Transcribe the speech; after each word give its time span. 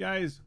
Guys, 0.00 0.42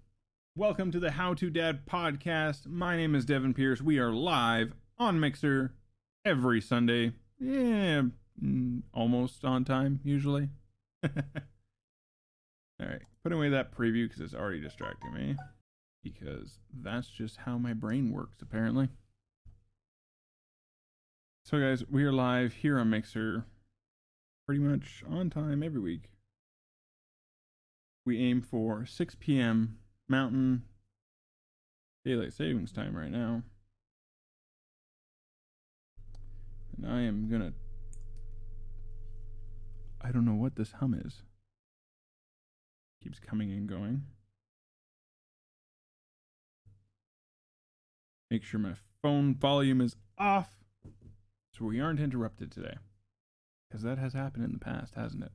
welcome 0.56 0.94
to 0.94 1.00
the 1.02 1.12
How 1.12 1.34
to 1.34 1.50
Dad 1.50 1.86
podcast. 1.86 2.68
My 2.68 2.96
name 2.96 3.14
is 3.14 3.26
Devin 3.26 3.54
Pierce. 3.54 3.82
We 3.82 4.00
are 4.00 4.10
live 4.10 4.72
on 4.98 5.20
Mixer 5.20 5.74
every 6.24 6.62
Sunday. 6.62 7.12
Yeah, 7.38 8.04
mm, 8.42 8.84
almost 8.94 9.44
on 9.44 9.66
time, 9.66 10.00
usually. 10.06 10.48
All 11.04 11.12
right, 12.80 13.02
putting 13.24 13.38
away 13.38 13.50
that 13.50 13.76
preview 13.76 14.08
because 14.08 14.22
it's 14.22 14.34
already 14.34 14.62
distracting 14.62 15.14
me. 15.14 15.36
Because 16.02 16.60
that's 16.74 17.10
just 17.10 17.36
how 17.36 17.58
my 17.58 17.74
brain 17.74 18.10
works, 18.10 18.38
apparently. 18.42 18.88
So, 21.44 21.60
guys, 21.60 21.84
we 21.92 22.06
are 22.06 22.14
live 22.14 22.54
here 22.54 22.80
on 22.80 22.90
Mixer 22.90 23.44
pretty 24.46 24.62
much 24.62 25.04
on 25.10 25.30
time 25.30 25.62
every 25.62 25.82
week 25.82 26.12
we 28.06 28.20
aim 28.20 28.42
for 28.42 28.86
6 28.86 29.16
p.m. 29.20 29.78
Mountain 30.08 30.64
Daylight 32.04 32.34
Savings 32.34 32.72
Time 32.72 32.96
right 32.96 33.12
now. 33.12 33.44
And 36.78 36.92
I 36.92 37.02
am 37.02 37.30
gonna. 37.30 37.54
I 40.02 40.12
don't 40.12 40.26
know 40.26 40.34
what 40.34 40.56
this 40.56 40.72
hum 40.74 40.94
is. 40.94 41.22
Keeps 43.04 43.20
coming 43.20 43.52
and 43.52 43.68
going. 43.68 44.04
Make 48.32 48.44
sure 48.44 48.60
my 48.60 48.76
phone 49.02 49.36
volume 49.36 49.82
is 49.82 49.96
off 50.18 50.56
so 51.52 51.66
we 51.66 51.80
aren't 51.80 52.00
interrupted 52.00 52.52
today. 52.52 52.76
Because 53.70 53.84
that 53.84 53.98
has 53.98 54.14
happened 54.14 54.46
in 54.46 54.54
the 54.54 54.60
past, 54.60 54.96
hasn't 54.96 55.24
it? 55.24 55.32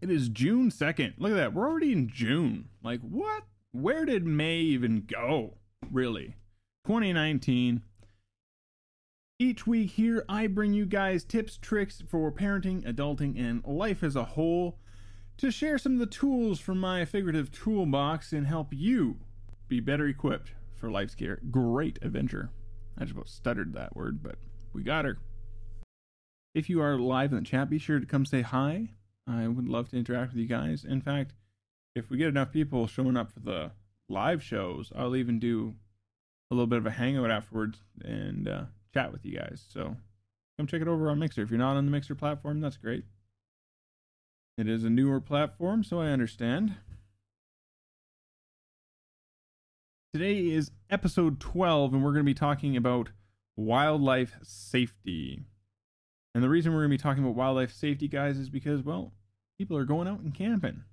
It 0.00 0.10
is 0.10 0.28
June 0.28 0.70
2nd. 0.70 1.14
Look 1.18 1.32
at 1.32 1.36
that. 1.36 1.54
We're 1.54 1.68
already 1.68 1.92
in 1.92 2.08
June. 2.08 2.68
Like, 2.82 3.00
what? 3.00 3.44
Where 3.72 4.04
did 4.04 4.24
May 4.24 4.58
even 4.58 5.04
go? 5.06 5.54
Really? 5.90 6.36
2019. 6.86 7.82
Each 9.40 9.66
week 9.66 9.90
here, 9.90 10.24
I 10.28 10.46
bring 10.46 10.72
you 10.72 10.86
guys 10.86 11.24
tips, 11.24 11.58
tricks 11.58 12.02
for 12.06 12.30
parenting, 12.32 12.84
adulting, 12.84 13.38
and 13.38 13.64
life 13.64 14.02
as 14.02 14.16
a 14.16 14.24
whole 14.24 14.78
to 15.36 15.50
share 15.50 15.78
some 15.78 15.94
of 15.94 15.98
the 15.98 16.06
tools 16.06 16.58
from 16.58 16.80
my 16.80 17.04
figurative 17.04 17.50
toolbox 17.52 18.32
and 18.32 18.46
help 18.46 18.68
you 18.72 19.18
be 19.68 19.80
better 19.80 20.06
equipped 20.06 20.52
for 20.74 20.90
life's 20.90 21.16
great 21.50 21.98
adventure. 22.02 22.50
I 22.96 23.02
just 23.02 23.12
about 23.12 23.28
stuttered 23.28 23.74
that 23.74 23.94
word, 23.94 24.22
but 24.22 24.36
we 24.72 24.82
got 24.82 25.04
her. 25.04 25.18
If 26.54 26.68
you 26.68 26.80
are 26.80 26.98
live 26.98 27.32
in 27.32 27.38
the 27.38 27.44
chat, 27.44 27.70
be 27.70 27.78
sure 27.78 28.00
to 28.00 28.06
come 28.06 28.24
say 28.24 28.42
hi. 28.42 28.90
I 29.28 29.46
would 29.46 29.68
love 29.68 29.90
to 29.90 29.96
interact 29.96 30.32
with 30.32 30.40
you 30.40 30.48
guys. 30.48 30.84
In 30.84 31.02
fact, 31.02 31.34
if 31.94 32.10
we 32.10 32.16
get 32.16 32.28
enough 32.28 32.52
people 32.52 32.86
showing 32.86 33.16
up 33.16 33.30
for 33.30 33.40
the 33.40 33.72
live 34.08 34.42
shows, 34.42 34.90
I'll 34.96 35.16
even 35.16 35.38
do 35.38 35.74
a 36.50 36.54
little 36.54 36.66
bit 36.66 36.78
of 36.78 36.86
a 36.86 36.90
hangout 36.90 37.30
afterwards 37.30 37.80
and 38.02 38.48
uh, 38.48 38.62
chat 38.94 39.12
with 39.12 39.24
you 39.26 39.36
guys. 39.36 39.62
So 39.68 39.96
come 40.56 40.66
check 40.66 40.80
it 40.80 40.88
over 40.88 41.10
on 41.10 41.18
Mixer. 41.18 41.42
If 41.42 41.50
you're 41.50 41.58
not 41.58 41.76
on 41.76 41.84
the 41.84 41.90
Mixer 41.90 42.14
platform, 42.14 42.60
that's 42.60 42.78
great. 42.78 43.04
It 44.56 44.68
is 44.68 44.82
a 44.82 44.90
newer 44.90 45.20
platform, 45.20 45.84
so 45.84 46.00
I 46.00 46.06
understand. 46.06 46.76
Today 50.14 50.48
is 50.48 50.70
episode 50.90 51.38
12, 51.38 51.92
and 51.92 52.02
we're 52.02 52.12
going 52.12 52.24
to 52.24 52.30
be 52.30 52.34
talking 52.34 52.76
about 52.76 53.10
wildlife 53.56 54.38
safety. 54.42 55.44
And 56.34 56.42
the 56.42 56.48
reason 56.48 56.72
we're 56.72 56.80
going 56.80 56.90
to 56.90 56.96
be 56.96 57.02
talking 57.02 57.22
about 57.22 57.36
wildlife 57.36 57.72
safety, 57.72 58.08
guys, 58.08 58.38
is 58.38 58.48
because, 58.48 58.82
well, 58.82 59.12
people 59.58 59.76
are 59.76 59.84
going 59.84 60.08
out 60.08 60.20
and 60.20 60.34
camping. 60.34 60.84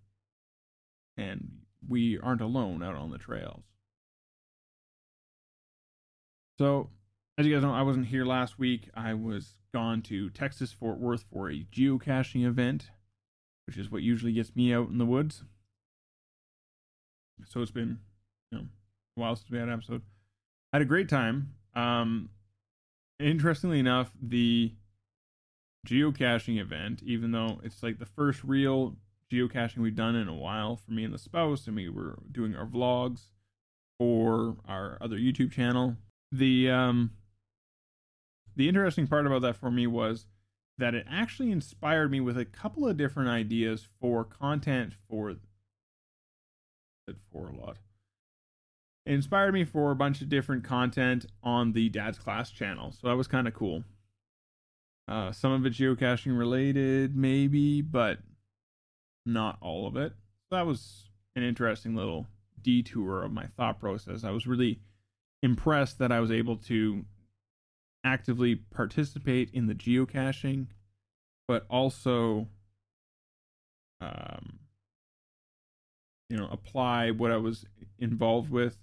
And 1.17 1.59
we 1.87 2.19
aren't 2.19 2.41
alone 2.41 2.83
out 2.83 2.95
on 2.95 3.11
the 3.11 3.17
trails. 3.17 3.63
So, 6.57 6.89
as 7.37 7.45
you 7.45 7.53
guys 7.53 7.63
know, 7.63 7.73
I 7.73 7.83
wasn't 7.83 8.07
here 8.07 8.25
last 8.25 8.57
week. 8.57 8.89
I 8.95 9.13
was 9.13 9.55
gone 9.73 10.01
to 10.03 10.29
Texas 10.29 10.71
Fort 10.71 10.99
Worth 10.99 11.25
for 11.31 11.49
a 11.49 11.65
geocaching 11.71 12.45
event, 12.45 12.89
which 13.67 13.77
is 13.77 13.91
what 13.91 14.01
usually 14.01 14.33
gets 14.33 14.55
me 14.55 14.73
out 14.73 14.89
in 14.89 14.97
the 14.97 15.05
woods. 15.05 15.43
So 17.45 17.61
it's 17.61 17.71
been, 17.71 17.99
you 18.51 18.57
know, 18.57 18.63
a 19.17 19.19
while 19.19 19.35
since 19.35 19.51
we 19.51 19.57
had 19.57 19.67
an 19.67 19.73
episode. 19.73 20.01
I 20.71 20.77
had 20.77 20.81
a 20.81 20.85
great 20.85 21.09
time. 21.09 21.55
Um, 21.75 22.29
interestingly 23.19 23.79
enough, 23.79 24.11
the 24.21 24.73
geocaching 25.85 26.59
event, 26.59 27.01
even 27.03 27.31
though 27.31 27.59
it's 27.63 27.83
like 27.83 27.99
the 27.99 28.05
first 28.05 28.43
real 28.43 28.95
geocaching 29.31 29.77
we've 29.77 29.95
done 29.95 30.15
in 30.15 30.27
a 30.27 30.35
while 30.35 30.75
for 30.75 30.91
me 30.91 31.03
and 31.03 31.13
the 31.13 31.19
spouse, 31.19 31.67
and 31.67 31.75
we 31.75 31.89
were 31.89 32.19
doing 32.31 32.55
our 32.55 32.65
vlogs 32.65 33.29
for 33.97 34.57
our 34.67 34.97
other 35.01 35.17
YouTube 35.17 35.51
channel. 35.51 35.95
The 36.31 36.69
um 36.69 37.11
the 38.55 38.67
interesting 38.67 39.07
part 39.07 39.25
about 39.25 39.41
that 39.41 39.57
for 39.57 39.71
me 39.71 39.87
was 39.87 40.25
that 40.77 40.93
it 40.93 41.05
actually 41.09 41.51
inspired 41.51 42.11
me 42.11 42.19
with 42.19 42.37
a 42.37 42.45
couple 42.45 42.87
of 42.87 42.97
different 42.97 43.29
ideas 43.29 43.87
for 43.99 44.23
content 44.23 44.93
for 45.09 45.35
for 47.31 47.49
a 47.49 47.55
lot. 47.55 47.77
It 49.05 49.13
inspired 49.13 49.53
me 49.53 49.63
for 49.63 49.91
a 49.91 49.95
bunch 49.95 50.21
of 50.21 50.29
different 50.29 50.63
content 50.63 51.27
on 51.43 51.73
the 51.73 51.89
Dad's 51.89 52.17
Class 52.17 52.49
channel. 52.49 52.91
So 52.91 53.07
that 53.07 53.15
was 53.15 53.27
kind 53.27 53.47
of 53.47 53.53
cool. 53.53 53.83
Uh, 55.07 55.31
some 55.31 55.51
of 55.51 55.65
it 55.65 55.73
geocaching 55.73 56.37
related, 56.37 57.15
maybe, 57.15 57.81
but 57.81 58.19
not 59.25 59.57
all 59.61 59.87
of 59.87 59.95
it. 59.95 60.13
So 60.49 60.55
that 60.55 60.65
was 60.65 61.09
an 61.35 61.43
interesting 61.43 61.95
little 61.95 62.27
detour 62.61 63.23
of 63.23 63.31
my 63.31 63.45
thought 63.45 63.79
process. 63.79 64.23
I 64.23 64.31
was 64.31 64.47
really 64.47 64.79
impressed 65.43 65.99
that 65.99 66.11
I 66.11 66.19
was 66.19 66.31
able 66.31 66.57
to 66.57 67.05
actively 68.03 68.55
participate 68.55 69.49
in 69.53 69.67
the 69.67 69.75
geocaching, 69.75 70.67
but 71.47 71.65
also, 71.69 72.47
um, 74.01 74.59
you 76.29 76.37
know, 76.37 76.47
apply 76.51 77.11
what 77.11 77.31
I 77.31 77.37
was 77.37 77.65
involved 77.99 78.49
with 78.49 78.77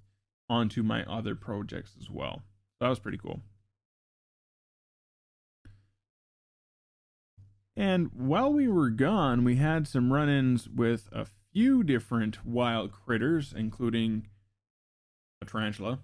onto 0.48 0.82
my 0.82 1.04
other 1.04 1.34
projects 1.34 1.96
as 2.00 2.10
well. 2.10 2.42
So 2.78 2.84
that 2.84 2.88
was 2.88 2.98
pretty 2.98 3.18
cool. 3.18 3.40
And 7.82 8.10
while 8.14 8.52
we 8.52 8.68
were 8.68 8.90
gone, 8.90 9.42
we 9.42 9.56
had 9.56 9.88
some 9.88 10.12
run 10.12 10.28
ins 10.28 10.68
with 10.68 11.08
a 11.10 11.26
few 11.52 11.82
different 11.82 12.46
wild 12.46 12.92
critters, 12.92 13.52
including 13.52 14.28
a 15.42 15.46
tarantula. 15.46 15.98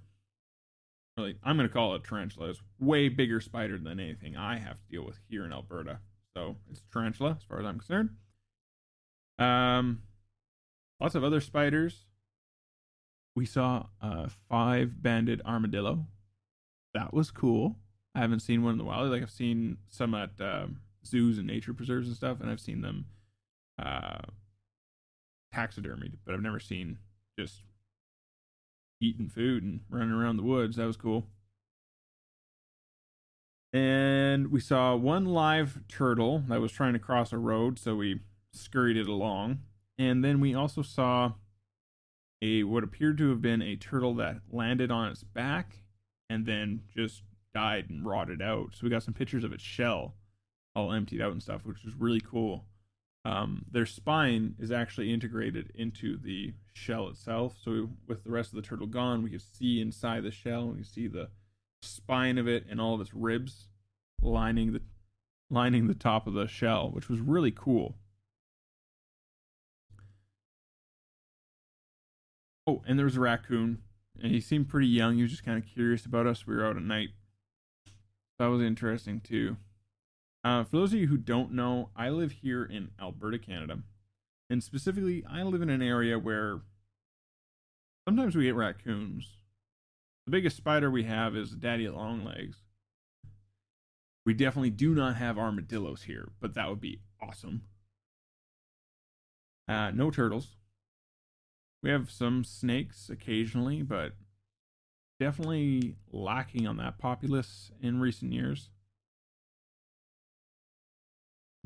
Really, 1.16 1.36
I'm 1.44 1.56
going 1.56 1.68
to 1.68 1.72
call 1.72 1.94
it 1.94 2.02
tarantula. 2.02 2.48
It's 2.48 2.60
way 2.80 3.08
bigger 3.08 3.40
spider 3.40 3.78
than 3.78 4.00
anything 4.00 4.36
I 4.36 4.58
have 4.58 4.80
to 4.80 4.88
deal 4.90 5.06
with 5.06 5.20
here 5.28 5.44
in 5.44 5.52
Alberta. 5.52 6.00
So 6.36 6.56
it's 6.68 6.82
tarantula, 6.92 7.36
as 7.38 7.44
far 7.44 7.60
as 7.60 7.66
I'm 7.66 7.78
concerned. 7.78 8.10
Um, 9.38 10.02
lots 11.00 11.14
of 11.14 11.22
other 11.22 11.40
spiders. 11.40 12.06
We 13.36 13.46
saw 13.46 13.86
a 14.00 14.30
five 14.48 15.00
banded 15.00 15.42
armadillo. 15.46 16.08
That 16.92 17.14
was 17.14 17.30
cool. 17.30 17.76
I 18.16 18.18
haven't 18.18 18.40
seen 18.40 18.64
one 18.64 18.72
in 18.72 18.78
the 18.78 18.84
wild. 18.84 19.12
Like 19.12 19.22
I've 19.22 19.30
seen 19.30 19.76
some 19.88 20.12
at 20.16 20.30
um, 20.40 20.80
zoos 21.08 21.38
and 21.38 21.46
nature 21.46 21.74
preserves 21.74 22.08
and 22.08 22.16
stuff, 22.16 22.40
and 22.40 22.50
I've 22.50 22.60
seen 22.60 22.80
them 22.80 23.06
uh, 23.78 24.18
taxidermied, 25.54 26.14
but 26.24 26.34
I've 26.34 26.42
never 26.42 26.60
seen 26.60 26.98
just 27.38 27.62
eating 29.00 29.28
food 29.28 29.62
and 29.62 29.80
running 29.88 30.12
around 30.12 30.36
the 30.36 30.42
woods. 30.42 30.76
That 30.76 30.86
was 30.86 30.96
cool. 30.96 31.24
And 33.72 34.50
we 34.50 34.60
saw 34.60 34.96
one 34.96 35.26
live 35.26 35.80
turtle 35.88 36.42
that 36.48 36.60
was 36.60 36.72
trying 36.72 36.94
to 36.94 36.98
cross 36.98 37.32
a 37.32 37.38
road, 37.38 37.78
so 37.78 37.96
we 37.96 38.20
scurried 38.52 38.96
it 38.96 39.08
along. 39.08 39.58
And 39.98 40.24
then 40.24 40.40
we 40.40 40.54
also 40.54 40.82
saw 40.82 41.32
a 42.40 42.62
what 42.62 42.84
appeared 42.84 43.18
to 43.18 43.30
have 43.30 43.42
been 43.42 43.60
a 43.60 43.76
turtle 43.76 44.14
that 44.14 44.36
landed 44.50 44.90
on 44.90 45.08
its 45.10 45.22
back 45.22 45.82
and 46.30 46.46
then 46.46 46.82
just 46.94 47.22
died 47.54 47.90
and 47.90 48.06
rotted 48.06 48.40
out. 48.40 48.70
So 48.74 48.80
we 48.84 48.90
got 48.90 49.02
some 49.02 49.14
pictures 49.14 49.44
of 49.44 49.52
its 49.52 49.62
shell 49.62 50.14
all 50.78 50.92
emptied 50.92 51.20
out 51.20 51.32
and 51.32 51.42
stuff, 51.42 51.64
which 51.64 51.84
is 51.84 51.94
really 51.94 52.20
cool. 52.20 52.64
Um, 53.24 53.64
their 53.70 53.86
spine 53.86 54.54
is 54.58 54.70
actually 54.70 55.12
integrated 55.12 55.72
into 55.74 56.16
the 56.16 56.54
shell 56.72 57.08
itself. 57.08 57.56
So 57.62 57.90
with 58.06 58.24
the 58.24 58.30
rest 58.30 58.50
of 58.50 58.56
the 58.56 58.62
turtle 58.62 58.86
gone, 58.86 59.22
we 59.22 59.30
can 59.30 59.40
see 59.40 59.80
inside 59.80 60.22
the 60.22 60.30
shell. 60.30 60.68
We 60.68 60.76
can 60.76 60.84
see 60.84 61.08
the 61.08 61.28
spine 61.82 62.38
of 62.38 62.48
it 62.48 62.64
and 62.70 62.80
all 62.80 62.94
of 62.94 63.00
its 63.00 63.14
ribs 63.14 63.68
lining 64.22 64.72
the 64.72 64.82
lining 65.50 65.86
the 65.86 65.94
top 65.94 66.26
of 66.26 66.34
the 66.34 66.46
shell, 66.46 66.90
which 66.90 67.08
was 67.08 67.20
really 67.20 67.50
cool. 67.50 67.96
Oh, 72.66 72.82
and 72.86 72.98
there 72.98 73.06
was 73.06 73.16
a 73.16 73.20
raccoon, 73.20 73.78
and 74.22 74.30
he 74.30 74.40
seemed 74.40 74.68
pretty 74.68 74.88
young. 74.88 75.16
He 75.16 75.22
was 75.22 75.30
just 75.30 75.44
kind 75.44 75.62
of 75.62 75.68
curious 75.68 76.04
about 76.04 76.26
us. 76.26 76.46
We 76.46 76.54
were 76.54 76.66
out 76.66 76.76
at 76.76 76.82
night. 76.82 77.10
That 78.38 78.46
was 78.46 78.60
interesting 78.62 79.20
too. 79.20 79.56
Uh, 80.48 80.64
for 80.64 80.78
those 80.78 80.94
of 80.94 80.98
you 80.98 81.08
who 81.08 81.18
don't 81.18 81.52
know, 81.52 81.90
I 81.94 82.08
live 82.08 82.32
here 82.32 82.64
in 82.64 82.88
Alberta, 82.98 83.38
Canada. 83.38 83.80
And 84.48 84.64
specifically, 84.64 85.22
I 85.30 85.42
live 85.42 85.60
in 85.60 85.68
an 85.68 85.82
area 85.82 86.18
where 86.18 86.60
sometimes 88.06 88.34
we 88.34 88.44
get 88.44 88.54
raccoons. 88.54 89.30
The 90.24 90.30
biggest 90.30 90.56
spider 90.56 90.90
we 90.90 91.02
have 91.02 91.36
is 91.36 91.50
daddy 91.50 91.86
longlegs. 91.86 92.62
We 94.24 94.32
definitely 94.32 94.70
do 94.70 94.94
not 94.94 95.16
have 95.16 95.36
armadillos 95.36 96.04
here, 96.04 96.30
but 96.40 96.54
that 96.54 96.70
would 96.70 96.80
be 96.80 97.02
awesome. 97.20 97.64
Uh, 99.68 99.90
no 99.90 100.10
turtles. 100.10 100.56
We 101.82 101.90
have 101.90 102.10
some 102.10 102.42
snakes 102.42 103.10
occasionally, 103.10 103.82
but 103.82 104.12
definitely 105.20 105.96
lacking 106.10 106.66
on 106.66 106.78
that 106.78 106.96
populace 106.96 107.70
in 107.82 108.00
recent 108.00 108.32
years. 108.32 108.70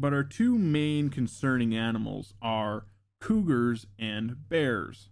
But 0.03 0.13
our 0.13 0.25
two 0.25 0.59
main 0.59 1.11
concerning 1.11 1.77
animals 1.77 2.35
are 2.43 2.87
cougars 3.21 3.87
and 4.01 4.49
bears. 4.49 5.11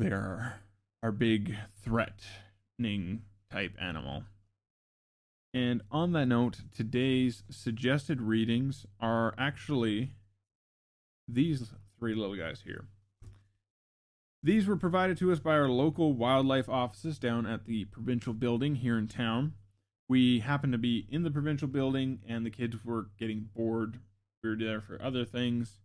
They 0.00 0.08
are 0.08 0.62
our 1.00 1.12
big 1.12 1.54
threatening 1.80 3.22
type 3.48 3.76
animal. 3.80 4.24
And 5.54 5.82
on 5.92 6.10
that 6.14 6.26
note, 6.26 6.62
today's 6.74 7.44
suggested 7.48 8.20
readings 8.20 8.84
are 8.98 9.32
actually 9.38 10.14
these 11.28 11.70
three 12.00 12.16
little 12.16 12.34
guys 12.34 12.62
here. 12.64 12.86
These 14.42 14.66
were 14.66 14.76
provided 14.76 15.18
to 15.18 15.30
us 15.30 15.38
by 15.38 15.52
our 15.52 15.68
local 15.68 16.14
wildlife 16.14 16.68
offices 16.68 17.16
down 17.20 17.46
at 17.46 17.66
the 17.66 17.84
provincial 17.84 18.32
building 18.32 18.74
here 18.74 18.98
in 18.98 19.06
town. 19.06 19.52
We 20.08 20.40
happened 20.40 20.72
to 20.72 20.78
be 20.78 21.06
in 21.10 21.22
the 21.22 21.30
provincial 21.30 21.68
building 21.68 22.20
and 22.26 22.46
the 22.46 22.50
kids 22.50 22.84
were 22.84 23.08
getting 23.18 23.48
bored. 23.54 23.98
We 24.42 24.50
were 24.50 24.56
there 24.56 24.80
for 24.80 25.00
other 25.02 25.24
things. 25.24 25.80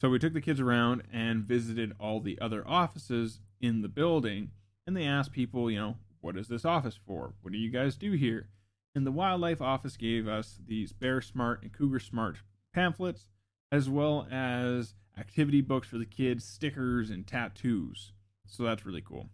So 0.00 0.08
we 0.08 0.18
took 0.18 0.32
the 0.32 0.40
kids 0.40 0.60
around 0.60 1.02
and 1.12 1.44
visited 1.44 1.94
all 1.98 2.20
the 2.20 2.38
other 2.40 2.66
offices 2.66 3.40
in 3.60 3.82
the 3.82 3.88
building 3.88 4.50
and 4.86 4.96
they 4.96 5.04
asked 5.04 5.32
people, 5.32 5.70
you 5.70 5.78
know, 5.78 5.96
what 6.20 6.36
is 6.36 6.48
this 6.48 6.64
office 6.64 6.98
for? 7.06 7.34
What 7.42 7.52
do 7.52 7.58
you 7.58 7.70
guys 7.70 7.96
do 7.96 8.12
here? 8.12 8.48
And 8.94 9.06
the 9.06 9.12
wildlife 9.12 9.60
office 9.60 9.96
gave 9.96 10.26
us 10.26 10.58
these 10.66 10.92
Bear 10.92 11.20
Smart 11.20 11.62
and 11.62 11.72
Cougar 11.72 12.00
Smart 12.00 12.38
pamphlets 12.74 13.26
as 13.70 13.88
well 13.88 14.26
as 14.30 14.94
activity 15.18 15.60
books 15.60 15.88
for 15.88 15.98
the 15.98 16.06
kids, 16.06 16.44
stickers, 16.44 17.10
and 17.10 17.26
tattoos. 17.26 18.12
So 18.46 18.62
that's 18.62 18.86
really 18.86 19.02
cool. 19.02 19.28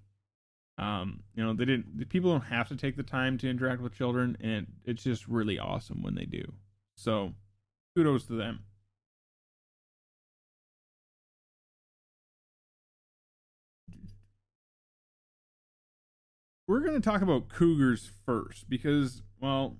Um, 0.79 1.21
you 1.35 1.45
know, 1.45 1.53
they 1.53 1.65
didn't. 1.65 1.99
The 1.99 2.07
people 2.07 2.33
don't 2.33 2.47
have 2.47 2.69
to 2.69 2.77
take 2.77 2.97
the 2.97 3.03
time 3.03 3.39
to 3.39 3.51
interact 3.51 3.83
with 3.83 3.95
children, 3.95 4.37
and 4.41 4.67
it's 4.85 5.05
just 5.05 5.29
really 5.29 5.59
awesome 5.59 6.03
when 6.03 6.15
they 6.15 6.25
do. 6.25 6.53
So, 6.97 7.35
kudos 7.97 8.25
to 8.27 8.35
them. 8.35 8.61
We're 16.67 16.81
going 16.81 16.95
to 16.95 17.01
talk 17.01 17.21
about 17.23 17.49
cougars 17.49 18.11
first 18.25 18.71
because, 18.71 19.21
well, 19.41 19.77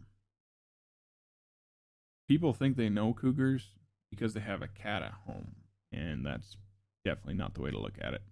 people 2.29 2.53
think 2.53 2.77
they 2.77 2.89
know 2.89 3.15
cougars 3.15 3.69
because 4.11 4.35
they 4.35 4.41
have 4.41 4.63
a 4.63 4.69
cat 4.69 5.03
at 5.03 5.15
home 5.27 5.53
and 5.93 6.25
that's 6.25 6.57
definitely 7.05 7.35
not 7.35 7.55
the 7.55 7.63
way 7.63 7.71
to 7.71 7.79
look 7.79 7.97
at 8.01 8.15
it. 8.15 8.23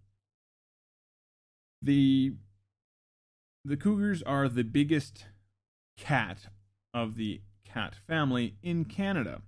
The 1.83 2.35
the 3.65 3.77
cougars 3.77 4.23
are 4.23 4.49
the 4.49 4.65
biggest 4.65 5.27
cat 5.97 6.47
of 6.95 7.17
the 7.17 7.43
cat 7.65 7.95
family 8.07 8.57
in 8.63 8.85
Canada. 8.85 9.43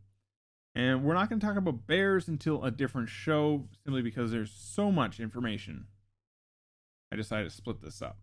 And 0.75 1.05
we're 1.05 1.15
not 1.15 1.29
going 1.29 1.41
to 1.41 1.47
talk 1.47 1.57
about 1.57 1.87
bears 1.87 2.29
until 2.29 2.65
a 2.65 2.71
different 2.71 3.09
show 3.09 3.69
simply 3.85 4.03
because 4.03 4.31
there's 4.31 4.53
so 4.53 4.91
much 4.91 5.21
information. 5.21 5.87
I 7.13 7.17
decided 7.17 7.51
to 7.51 7.57
split 7.57 7.83
this 7.83 8.01
up. 8.01 8.19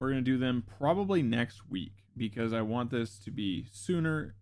We're 0.00 0.10
going 0.10 0.24
to 0.24 0.30
do 0.30 0.38
them 0.38 0.64
probably 0.78 1.22
next 1.22 1.68
week 1.68 2.04
because 2.16 2.52
I 2.52 2.62
want 2.62 2.90
this 2.90 3.18
to 3.20 3.30
be 3.30 3.66
sooner 3.70 4.34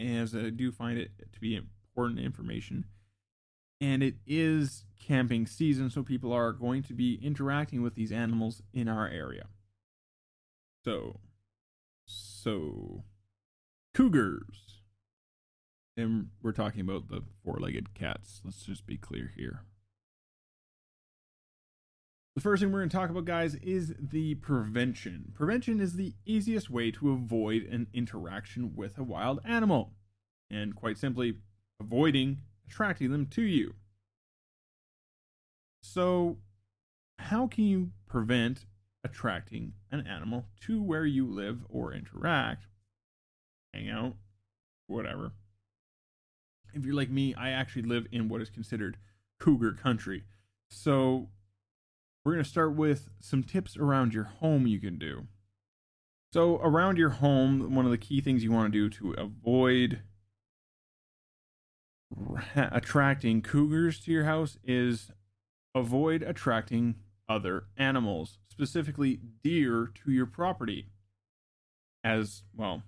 as 0.00 0.34
I 0.34 0.50
do 0.50 0.72
find 0.72 0.98
it 0.98 1.10
to 1.32 1.40
be 1.40 1.54
important 1.54 2.18
information 2.18 2.86
and 3.80 4.02
it 4.02 4.16
is 4.26 4.84
camping 4.98 5.46
season, 5.46 5.90
so 5.90 6.02
people 6.02 6.32
are 6.32 6.52
going 6.52 6.82
to 6.84 6.92
be 6.92 7.18
interacting 7.22 7.82
with 7.82 7.94
these 7.94 8.12
animals 8.12 8.62
in 8.72 8.88
our 8.88 9.08
area. 9.08 9.46
So, 10.84 11.20
so 12.06 13.04
cougars. 13.94 14.82
And 15.96 16.28
we're 16.42 16.52
talking 16.52 16.80
about 16.80 17.08
the 17.08 17.22
four 17.44 17.58
legged 17.58 17.94
cats. 17.94 18.40
Let's 18.44 18.62
just 18.62 18.86
be 18.86 18.96
clear 18.96 19.32
here. 19.36 19.64
The 22.36 22.40
first 22.40 22.62
thing 22.62 22.72
we're 22.72 22.78
going 22.78 22.88
to 22.88 22.96
talk 22.96 23.10
about, 23.10 23.24
guys, 23.24 23.56
is 23.56 23.94
the 23.98 24.36
prevention. 24.36 25.32
Prevention 25.34 25.80
is 25.80 25.94
the 25.94 26.14
easiest 26.24 26.70
way 26.70 26.90
to 26.92 27.10
avoid 27.10 27.64
an 27.64 27.88
interaction 27.92 28.74
with 28.74 28.96
a 28.96 29.02
wild 29.02 29.40
animal. 29.44 29.92
And 30.48 30.74
quite 30.74 30.96
simply, 30.96 31.34
avoiding 31.80 32.38
attracting 32.66 33.10
them 33.10 33.26
to 33.26 33.42
you. 33.42 33.74
So, 35.82 36.38
how 37.18 37.46
can 37.46 37.64
you 37.64 37.90
prevent 38.06 38.64
attracting 39.04 39.72
an 39.90 40.06
animal 40.06 40.46
to 40.66 40.82
where 40.82 41.06
you 41.06 41.26
live 41.26 41.60
or 41.68 41.92
interact, 41.92 42.66
hang 43.72 43.88
out, 43.88 44.14
whatever? 44.86 45.32
If 46.72 46.84
you're 46.84 46.94
like 46.94 47.10
me, 47.10 47.34
I 47.34 47.50
actually 47.50 47.82
live 47.82 48.06
in 48.12 48.28
what 48.28 48.40
is 48.40 48.50
considered 48.50 48.96
cougar 49.40 49.72
country. 49.72 50.24
So, 50.68 51.28
we're 52.24 52.32
going 52.32 52.44
to 52.44 52.50
start 52.50 52.74
with 52.74 53.08
some 53.18 53.42
tips 53.42 53.76
around 53.76 54.12
your 54.12 54.24
home 54.24 54.66
you 54.66 54.78
can 54.78 54.98
do. 54.98 55.26
So, 56.32 56.58
around 56.58 56.96
your 56.96 57.10
home, 57.10 57.74
one 57.74 57.86
of 57.86 57.90
the 57.90 57.98
key 57.98 58.20
things 58.20 58.44
you 58.44 58.52
want 58.52 58.72
to 58.72 58.78
do 58.78 58.90
to 58.90 59.20
avoid 59.20 60.02
attracting 62.56 63.42
cougars 63.42 64.00
to 64.00 64.12
your 64.12 64.24
house 64.24 64.58
is 64.64 65.10
avoid 65.74 66.22
attracting 66.22 66.96
other 67.30 67.64
animals, 67.76 68.38
specifically 68.48 69.20
deer, 69.42 69.90
to 70.04 70.10
your 70.10 70.26
property. 70.26 70.88
As 72.02 72.42
well, 72.56 72.82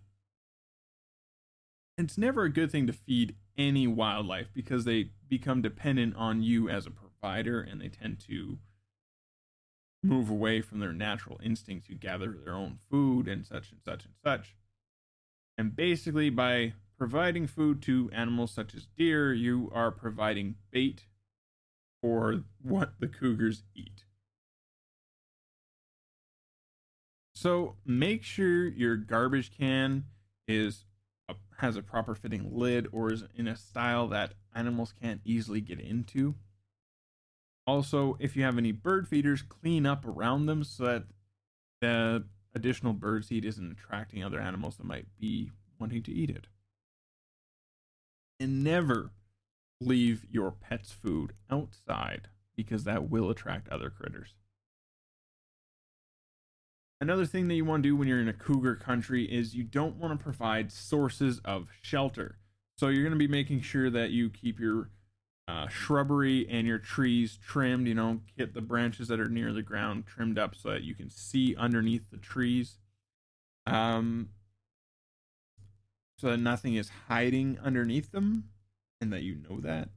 it's 1.97 2.19
never 2.19 2.45
a 2.45 2.53
good 2.53 2.71
thing 2.71 2.87
to 2.87 2.93
feed 2.93 3.37
any 3.57 3.87
wildlife 3.87 4.49
because 4.55 4.85
they 4.85 5.11
become 5.29 5.63
dependent 5.63 6.17
on 6.17 6.43
you 6.43 6.69
as 6.69 6.87
a 6.87 6.91
provider 6.91 7.61
and 7.61 7.81
they 7.81 7.89
tend 7.89 8.19
to 8.27 8.59
move 10.03 10.29
away 10.29 10.61
from 10.61 10.81
their 10.81 10.93
natural 10.93 11.39
instinct 11.45 11.87
to 11.87 11.95
gather 11.95 12.33
their 12.45 12.55
own 12.55 12.79
food 12.91 13.29
and 13.29 13.47
such 13.47 13.71
and 13.71 13.81
such 13.85 14.05
and 14.05 14.15
such. 14.25 14.57
And 15.57 15.77
basically, 15.77 16.31
by 16.31 16.73
providing 16.99 17.47
food 17.47 17.83
to 17.83 18.11
animals 18.13 18.51
such 18.51 18.75
as 18.75 18.87
deer, 18.97 19.33
you 19.33 19.71
are 19.75 19.91
providing 19.91 20.57
bait 20.71 21.05
for 22.01 22.43
what 22.61 22.95
the 22.99 23.07
cougars 23.07 23.63
eat. 23.75 24.05
So 27.43 27.75
make 27.85 28.23
sure 28.23 28.69
your 28.69 28.95
garbage 28.95 29.51
can 29.51 30.05
is 30.47 30.85
a, 31.29 31.35
has 31.59 31.75
a 31.75 31.83
proper 31.83 32.15
fitting 32.15 32.49
lid 32.53 32.87
or 32.93 33.13
is 33.13 33.25
in 33.35 33.49
a 33.49 33.57
style 33.57 34.07
that 34.09 34.35
animals 34.55 34.95
can't 35.03 35.21
easily 35.25 35.61
get 35.61 35.81
into. 35.81 36.37
Also, 37.67 38.17
if 38.21 38.37
you 38.37 38.45
have 38.45 38.59
any 38.59 38.71
bird 38.71 39.09
feeders, 39.09 39.43
clean 39.43 39.87
up 39.87 40.07
around 40.07 40.47
them 40.47 40.63
so 40.63 40.85
that 40.85 41.05
the 41.81 42.25
additional 42.55 42.93
bird 42.93 43.25
seed 43.25 43.45
isn't 43.45 43.73
attracting 43.73 44.23
other 44.23 44.39
animals 44.39 44.77
that 44.77 44.87
might 44.87 45.07
be 45.19 45.51
wanting 45.81 46.05
to 46.05 46.13
eat 46.13 46.31
it 46.31 46.47
and 48.39 48.63
never 48.63 49.11
leave 49.81 50.25
your 50.31 50.53
pet's 50.53 50.93
food 50.93 51.33
outside 51.51 52.29
because 52.55 52.85
that 52.85 53.11
will 53.11 53.31
attract 53.31 53.69
other 53.69 53.91
critters. 53.91 54.35
Another 57.03 57.27
thing 57.27 57.49
that 57.49 57.55
you 57.55 57.65
want 57.65 57.83
to 57.83 57.89
do 57.89 57.97
when 57.97 58.07
you're 58.07 58.21
in 58.21 58.29
a 58.29 58.33
cougar 58.33 58.77
country 58.77 59.25
is 59.25 59.57
you 59.57 59.65
don't 59.65 59.97
want 59.97 60.17
to 60.17 60.23
provide 60.23 60.71
sources 60.71 61.41
of 61.45 61.67
shelter. 61.83 62.39
So 62.77 62.87
you're 62.87 63.03
going 63.03 63.11
to 63.11 63.19
be 63.19 63.27
making 63.27 63.63
sure 63.63 63.91
that 63.91 64.11
you 64.11 64.31
keep 64.31 64.61
your 64.61 64.89
uh, 65.49 65.67
shrubbery 65.67 66.47
and 66.49 66.65
your 66.65 66.79
trees 66.79 67.41
trimmed. 67.45 67.89
You 67.89 67.97
know, 67.97 68.21
get 68.39 68.55
the 68.55 68.61
branches 68.61 69.09
that 69.09 69.19
are 69.19 69.29
near 69.29 69.53
the 69.53 69.63
ground 69.63 70.07
trimmed 70.07 70.39
up 70.39 70.55
so 70.55 70.71
that 70.71 70.85
you 70.85 70.95
can 70.95 71.11
see 71.11 71.57
underneath 71.57 72.09
the 72.13 72.19
trees. 72.19 72.77
Um, 73.67 74.29
so 76.19 76.31
that 76.31 76.39
nothing 76.39 76.77
is 76.77 76.89
hiding 77.09 77.59
underneath 77.65 78.13
them 78.13 78.45
and 79.01 79.13
that 79.13 79.25
you 79.25 79.39
know 79.51 79.59
that. 79.59 79.89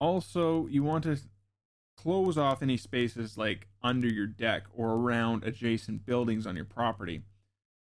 Also, 0.00 0.66
you 0.66 0.82
want 0.82 1.04
to 1.04 1.20
close 2.02 2.38
off 2.38 2.62
any 2.62 2.76
spaces 2.76 3.36
like 3.36 3.66
under 3.82 4.08
your 4.08 4.26
deck 4.26 4.64
or 4.74 4.92
around 4.92 5.44
adjacent 5.44 6.06
buildings 6.06 6.46
on 6.46 6.56
your 6.56 6.64
property 6.64 7.22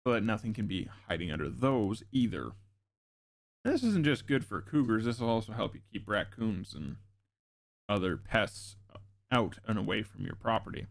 that 0.05 0.23
nothing 0.23 0.53
can 0.53 0.67
be 0.67 0.87
hiding 1.07 1.31
under 1.31 1.49
those 1.49 2.03
either. 2.11 2.51
This 3.65 3.83
isn't 3.83 4.05
just 4.05 4.27
good 4.27 4.45
for 4.45 4.61
cougars, 4.61 5.03
this 5.03 5.19
will 5.19 5.29
also 5.29 5.51
help 5.51 5.75
you 5.75 5.81
keep 5.91 6.07
raccoons 6.07 6.73
and 6.73 6.95
other 7.89 8.15
pests 8.15 8.77
out 9.29 9.57
and 9.67 9.77
away 9.77 10.03
from 10.03 10.23
your 10.23 10.35
property. 10.35 10.87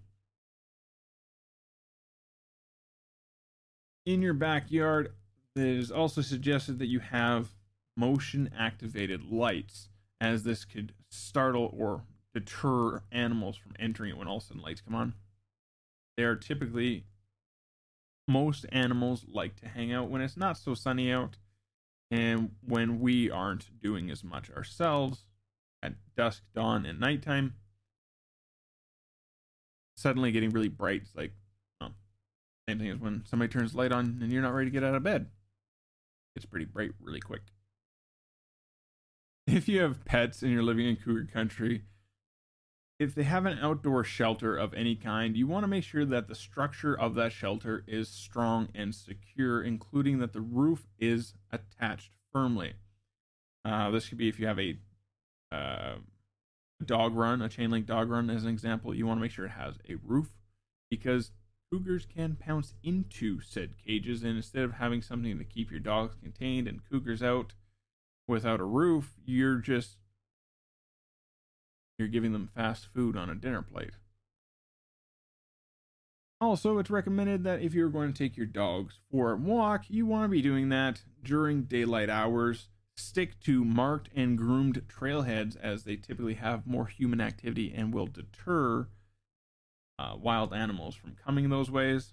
In 4.04 4.20
your 4.20 4.34
backyard, 4.34 5.12
it 5.54 5.62
is 5.62 5.90
also 5.90 6.20
suggested 6.20 6.78
that 6.78 6.86
you 6.86 7.00
have 7.00 7.54
motion 7.96 8.50
activated 8.56 9.32
lights, 9.32 9.88
as 10.20 10.42
this 10.42 10.66
could 10.66 10.92
startle 11.10 11.74
or 11.76 12.02
deter 12.36 13.00
animals 13.10 13.56
from 13.56 13.72
entering 13.78 14.10
it 14.10 14.18
when 14.18 14.28
all 14.28 14.36
of 14.36 14.42
a 14.42 14.46
sudden 14.46 14.62
lights 14.62 14.82
come 14.82 14.94
on. 14.94 15.14
They 16.18 16.24
are 16.24 16.36
typically, 16.36 17.04
most 18.28 18.66
animals 18.70 19.24
like 19.26 19.56
to 19.56 19.68
hang 19.68 19.90
out 19.90 20.10
when 20.10 20.20
it's 20.20 20.36
not 20.36 20.58
so 20.58 20.74
sunny 20.74 21.10
out 21.10 21.38
and 22.10 22.50
when 22.62 23.00
we 23.00 23.30
aren't 23.30 23.80
doing 23.80 24.10
as 24.10 24.22
much 24.22 24.50
ourselves 24.50 25.24
at 25.82 25.94
dusk, 26.14 26.42
dawn, 26.54 26.84
and 26.84 27.00
nighttime. 27.00 27.54
Suddenly 29.96 30.30
getting 30.30 30.50
really 30.50 30.68
bright. 30.68 31.02
It's 31.04 31.16
like, 31.16 31.32
oh, 31.80 31.88
same 32.68 32.78
thing 32.78 32.90
as 32.90 32.98
when 32.98 33.24
somebody 33.24 33.50
turns 33.50 33.74
light 33.74 33.92
on 33.92 34.18
and 34.20 34.30
you're 34.30 34.42
not 34.42 34.52
ready 34.52 34.66
to 34.66 34.74
get 34.74 34.84
out 34.84 34.94
of 34.94 35.02
bed. 35.02 35.30
It's 36.34 36.44
pretty 36.44 36.66
bright 36.66 36.90
really 37.00 37.20
quick. 37.20 37.40
If 39.46 39.68
you 39.68 39.80
have 39.80 40.04
pets 40.04 40.42
and 40.42 40.52
you're 40.52 40.62
living 40.62 40.86
in 40.86 40.96
cougar 40.96 41.26
country, 41.32 41.84
if 42.98 43.14
they 43.14 43.24
have 43.24 43.44
an 43.44 43.58
outdoor 43.60 44.04
shelter 44.04 44.56
of 44.56 44.72
any 44.72 44.94
kind, 44.94 45.36
you 45.36 45.46
want 45.46 45.64
to 45.64 45.68
make 45.68 45.84
sure 45.84 46.04
that 46.06 46.28
the 46.28 46.34
structure 46.34 46.98
of 46.98 47.14
that 47.14 47.32
shelter 47.32 47.84
is 47.86 48.08
strong 48.08 48.68
and 48.74 48.94
secure, 48.94 49.62
including 49.62 50.18
that 50.18 50.32
the 50.32 50.40
roof 50.40 50.86
is 50.98 51.34
attached 51.52 52.10
firmly. 52.32 52.74
Uh, 53.64 53.90
this 53.90 54.08
could 54.08 54.18
be 54.18 54.28
if 54.28 54.40
you 54.40 54.46
have 54.46 54.58
a 54.58 54.78
uh, 55.52 55.96
dog 56.84 57.14
run, 57.14 57.42
a 57.42 57.48
chain 57.48 57.70
link 57.70 57.86
dog 57.86 58.08
run, 58.08 58.30
as 58.30 58.44
an 58.44 58.50
example. 58.50 58.94
You 58.94 59.06
want 59.06 59.18
to 59.18 59.22
make 59.22 59.32
sure 59.32 59.46
it 59.46 59.50
has 59.50 59.74
a 59.88 59.96
roof 60.02 60.30
because 60.90 61.32
cougars 61.70 62.06
can 62.06 62.36
pounce 62.36 62.74
into 62.82 63.40
said 63.42 63.74
cages, 63.84 64.22
and 64.22 64.36
instead 64.36 64.62
of 64.62 64.74
having 64.74 65.02
something 65.02 65.36
to 65.36 65.44
keep 65.44 65.70
your 65.70 65.80
dogs 65.80 66.14
contained 66.14 66.66
and 66.66 66.88
cougars 66.88 67.22
out 67.22 67.52
without 68.26 68.60
a 68.60 68.64
roof, 68.64 69.14
you're 69.26 69.58
just 69.58 69.96
you're 71.98 72.08
giving 72.08 72.32
them 72.32 72.50
fast 72.54 72.86
food 72.92 73.16
on 73.16 73.30
a 73.30 73.34
dinner 73.34 73.62
plate. 73.62 73.94
Also, 76.40 76.78
it's 76.78 76.90
recommended 76.90 77.44
that 77.44 77.62
if 77.62 77.72
you're 77.72 77.88
going 77.88 78.12
to 78.12 78.18
take 78.18 78.36
your 78.36 78.46
dogs 78.46 79.00
for 79.10 79.32
a 79.32 79.36
walk, 79.36 79.84
you 79.88 80.04
want 80.04 80.24
to 80.24 80.28
be 80.28 80.42
doing 80.42 80.68
that 80.68 81.02
during 81.22 81.62
daylight 81.62 82.10
hours. 82.10 82.68
Stick 82.98 83.40
to 83.40 83.64
marked 83.64 84.10
and 84.14 84.36
groomed 84.36 84.82
trailheads 84.88 85.56
as 85.60 85.84
they 85.84 85.96
typically 85.96 86.34
have 86.34 86.66
more 86.66 86.86
human 86.86 87.20
activity 87.20 87.72
and 87.74 87.92
will 87.92 88.06
deter 88.06 88.88
uh, 89.98 90.14
wild 90.18 90.52
animals 90.52 90.94
from 90.94 91.16
coming 91.24 91.48
those 91.48 91.70
ways. 91.70 92.12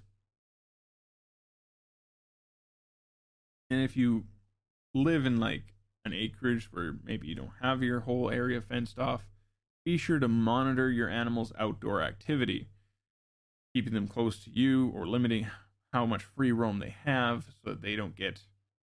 And 3.70 3.82
if 3.82 3.98
you 3.98 4.26
live 4.94 5.26
in 5.26 5.40
like 5.40 5.74
an 6.06 6.14
acreage 6.14 6.70
where 6.72 6.96
maybe 7.04 7.28
you 7.28 7.36
don't 7.36 7.52
have 7.62 7.84
your 7.84 8.02
whole 8.02 8.30
area 8.30 8.62
fenced 8.62 9.00
off, 9.00 9.26
be 9.86 9.98
sure 9.98 10.20
to 10.20 10.28
monitor 10.28 10.90
your 10.90 11.10
animal's 11.10 11.52
outdoor 11.60 12.02
activity, 12.02 12.70
keeping 13.74 13.94
them 13.94 14.08
close 14.08 14.44
to 14.44 14.50
you 14.50 14.92
or 14.96 15.06
limiting 15.06 15.48
how 15.92 16.06
much 16.06 16.24
free 16.24 16.52
roam 16.52 16.80
they 16.80 16.96
have 17.06 17.46
so 17.64 17.72
that 17.72 17.82
they 17.82 17.96
don't 17.96 18.16
get 18.16 18.42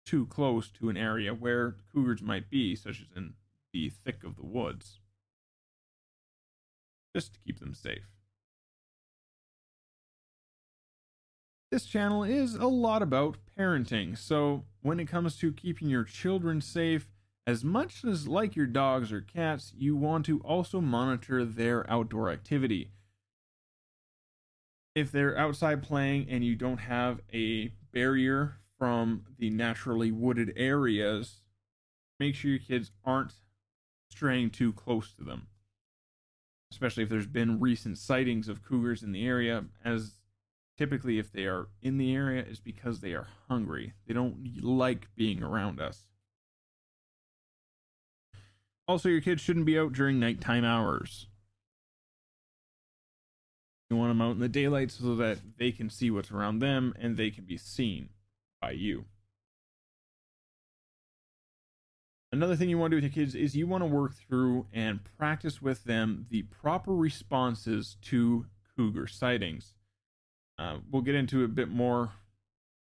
too 0.04 0.26
close 0.26 0.68
to 0.68 0.88
an 0.88 0.96
area 0.96 1.32
where 1.32 1.76
cougars 1.92 2.22
might 2.22 2.50
be, 2.50 2.74
such 2.76 3.00
as 3.00 3.06
in 3.16 3.34
the 3.72 3.88
thick 3.88 4.24
of 4.24 4.36
the 4.36 4.44
woods, 4.44 5.00
just 7.14 7.34
to 7.34 7.40
keep 7.40 7.60
them 7.60 7.74
safe. 7.74 8.08
This 11.70 11.86
channel 11.86 12.22
is 12.22 12.54
a 12.54 12.66
lot 12.66 13.00
about 13.00 13.38
parenting, 13.58 14.18
so 14.18 14.64
when 14.82 15.00
it 15.00 15.06
comes 15.06 15.38
to 15.38 15.52
keeping 15.52 15.88
your 15.88 16.04
children 16.04 16.60
safe, 16.60 17.08
as 17.46 17.64
much 17.64 18.04
as 18.04 18.28
like 18.28 18.54
your 18.54 18.66
dogs 18.66 19.12
or 19.12 19.20
cats, 19.20 19.72
you 19.76 19.96
want 19.96 20.26
to 20.26 20.40
also 20.40 20.80
monitor 20.80 21.44
their 21.44 21.88
outdoor 21.90 22.30
activity. 22.30 22.90
If 24.94 25.10
they're 25.10 25.36
outside 25.36 25.82
playing 25.82 26.28
and 26.28 26.44
you 26.44 26.54
don't 26.54 26.78
have 26.78 27.20
a 27.32 27.72
barrier 27.92 28.58
from 28.78 29.24
the 29.38 29.50
naturally 29.50 30.12
wooded 30.12 30.52
areas, 30.56 31.40
make 32.20 32.34
sure 32.34 32.50
your 32.50 32.60
kids 32.60 32.92
aren't 33.04 33.32
straying 34.10 34.50
too 34.50 34.72
close 34.72 35.12
to 35.14 35.24
them. 35.24 35.48
Especially 36.70 37.02
if 37.02 37.08
there's 37.08 37.26
been 37.26 37.60
recent 37.60 37.98
sightings 37.98 38.48
of 38.48 38.62
cougars 38.62 39.02
in 39.02 39.12
the 39.12 39.26
area, 39.26 39.64
as 39.84 40.18
typically 40.78 41.18
if 41.18 41.32
they 41.32 41.46
are 41.46 41.68
in 41.80 41.98
the 41.98 42.14
area 42.14 42.42
is 42.42 42.60
because 42.60 43.00
they 43.00 43.12
are 43.14 43.28
hungry. 43.48 43.94
They 44.06 44.14
don't 44.14 44.62
like 44.62 45.08
being 45.16 45.42
around 45.42 45.80
us. 45.80 46.04
Also, 48.88 49.08
your 49.08 49.20
kids 49.20 49.40
shouldn't 49.40 49.66
be 49.66 49.78
out 49.78 49.92
during 49.92 50.18
nighttime 50.18 50.64
hours. 50.64 51.26
You 53.90 53.96
want 53.96 54.10
them 54.10 54.22
out 54.22 54.32
in 54.32 54.40
the 54.40 54.48
daylight 54.48 54.90
so 54.90 55.14
that 55.16 55.40
they 55.58 55.70
can 55.70 55.90
see 55.90 56.10
what's 56.10 56.30
around 56.30 56.60
them 56.60 56.94
and 56.98 57.16
they 57.16 57.30
can 57.30 57.44
be 57.44 57.58
seen 57.58 58.08
by 58.60 58.70
you. 58.70 59.04
Another 62.32 62.56
thing 62.56 62.70
you 62.70 62.78
want 62.78 62.90
to 62.90 62.96
do 62.98 63.06
with 63.06 63.14
your 63.14 63.24
kids 63.24 63.34
is 63.34 63.54
you 63.54 63.66
want 63.66 63.82
to 63.82 63.86
work 63.86 64.14
through 64.14 64.66
and 64.72 65.00
practice 65.18 65.60
with 65.60 65.84
them 65.84 66.26
the 66.30 66.42
proper 66.44 66.94
responses 66.94 67.98
to 68.00 68.46
cougar 68.74 69.06
sightings. 69.06 69.74
Uh, 70.58 70.78
we'll 70.90 71.02
get 71.02 71.14
into 71.14 71.44
a 71.44 71.48
bit 71.48 71.68
more 71.68 72.12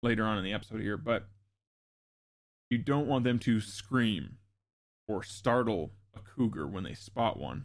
later 0.03 0.25
on 0.25 0.37
in 0.37 0.45
the 0.45 0.53
episode 0.53 0.83
here, 0.83 0.99
but 0.99 1.27
you 2.69 2.77
don't 2.77 3.07
want 3.07 3.25
them 3.25 3.39
to 3.39 3.61
scream 3.61 4.37
or 5.11 5.25
startle 5.25 5.91
a 6.15 6.21
cougar 6.21 6.67
when 6.67 6.85
they 6.85 6.95
spot 6.95 7.39
one, 7.39 7.65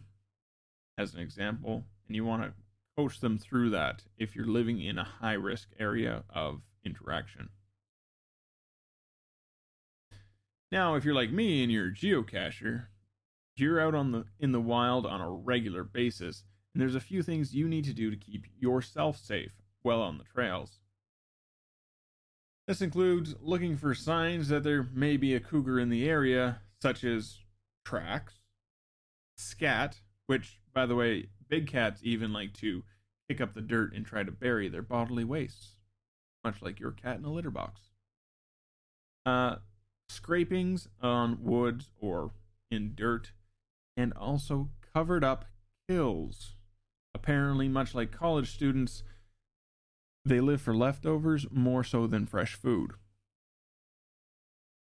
as 0.98 1.14
an 1.14 1.20
example. 1.20 1.84
And 2.06 2.16
you 2.16 2.24
want 2.24 2.42
to 2.42 2.52
coach 2.96 3.20
them 3.20 3.38
through 3.38 3.70
that 3.70 4.02
if 4.18 4.34
you're 4.34 4.46
living 4.46 4.80
in 4.80 4.98
a 4.98 5.04
high 5.04 5.34
risk 5.34 5.68
area 5.78 6.24
of 6.28 6.62
interaction. 6.84 7.50
Now, 10.72 10.96
if 10.96 11.04
you're 11.04 11.14
like 11.14 11.30
me 11.30 11.62
and 11.62 11.70
you're 11.70 11.88
a 11.88 11.94
geocacher, 11.94 12.86
you're 13.56 13.80
out 13.80 13.94
on 13.94 14.12
the 14.12 14.24
in 14.40 14.52
the 14.52 14.60
wild 14.60 15.06
on 15.06 15.20
a 15.20 15.30
regular 15.30 15.84
basis, 15.84 16.42
and 16.74 16.80
there's 16.80 16.96
a 16.96 17.00
few 17.00 17.22
things 17.22 17.54
you 17.54 17.68
need 17.68 17.84
to 17.84 17.94
do 17.94 18.10
to 18.10 18.16
keep 18.16 18.46
yourself 18.58 19.16
safe 19.16 19.52
while 19.82 20.02
on 20.02 20.18
the 20.18 20.24
trails. 20.24 20.80
This 22.66 22.82
includes 22.82 23.36
looking 23.40 23.76
for 23.76 23.94
signs 23.94 24.48
that 24.48 24.64
there 24.64 24.82
may 24.92 25.16
be 25.16 25.34
a 25.34 25.40
cougar 25.40 25.78
in 25.78 25.88
the 25.88 26.08
area, 26.08 26.60
such 26.82 27.04
as 27.04 27.38
tracks, 27.84 28.34
scat, 29.36 30.00
which, 30.26 30.60
by 30.74 30.86
the 30.86 30.94
way, 30.94 31.28
big 31.48 31.66
cats 31.66 32.00
even 32.04 32.32
like 32.32 32.52
to 32.54 32.82
pick 33.28 33.40
up 33.40 33.54
the 33.54 33.60
dirt 33.60 33.94
and 33.94 34.04
try 34.06 34.22
to 34.22 34.32
bury 34.32 34.68
their 34.68 34.82
bodily 34.82 35.24
wastes, 35.24 35.76
much 36.44 36.62
like 36.62 36.80
your 36.80 36.92
cat 36.92 37.18
in 37.18 37.24
a 37.24 37.32
litter 37.32 37.50
box. 37.50 37.82
Uh, 39.24 39.56
scrapings 40.08 40.88
on 41.02 41.38
woods 41.42 41.88
or 42.00 42.30
in 42.70 42.92
dirt, 42.94 43.32
and 43.96 44.12
also 44.14 44.70
covered 44.94 45.24
up 45.24 45.46
kills. 45.88 46.54
Apparently, 47.14 47.68
much 47.68 47.94
like 47.94 48.12
college 48.12 48.52
students, 48.52 49.02
they 50.24 50.40
live 50.40 50.60
for 50.60 50.76
leftovers 50.76 51.46
more 51.50 51.82
so 51.82 52.06
than 52.06 52.26
fresh 52.26 52.54
food. 52.54 52.92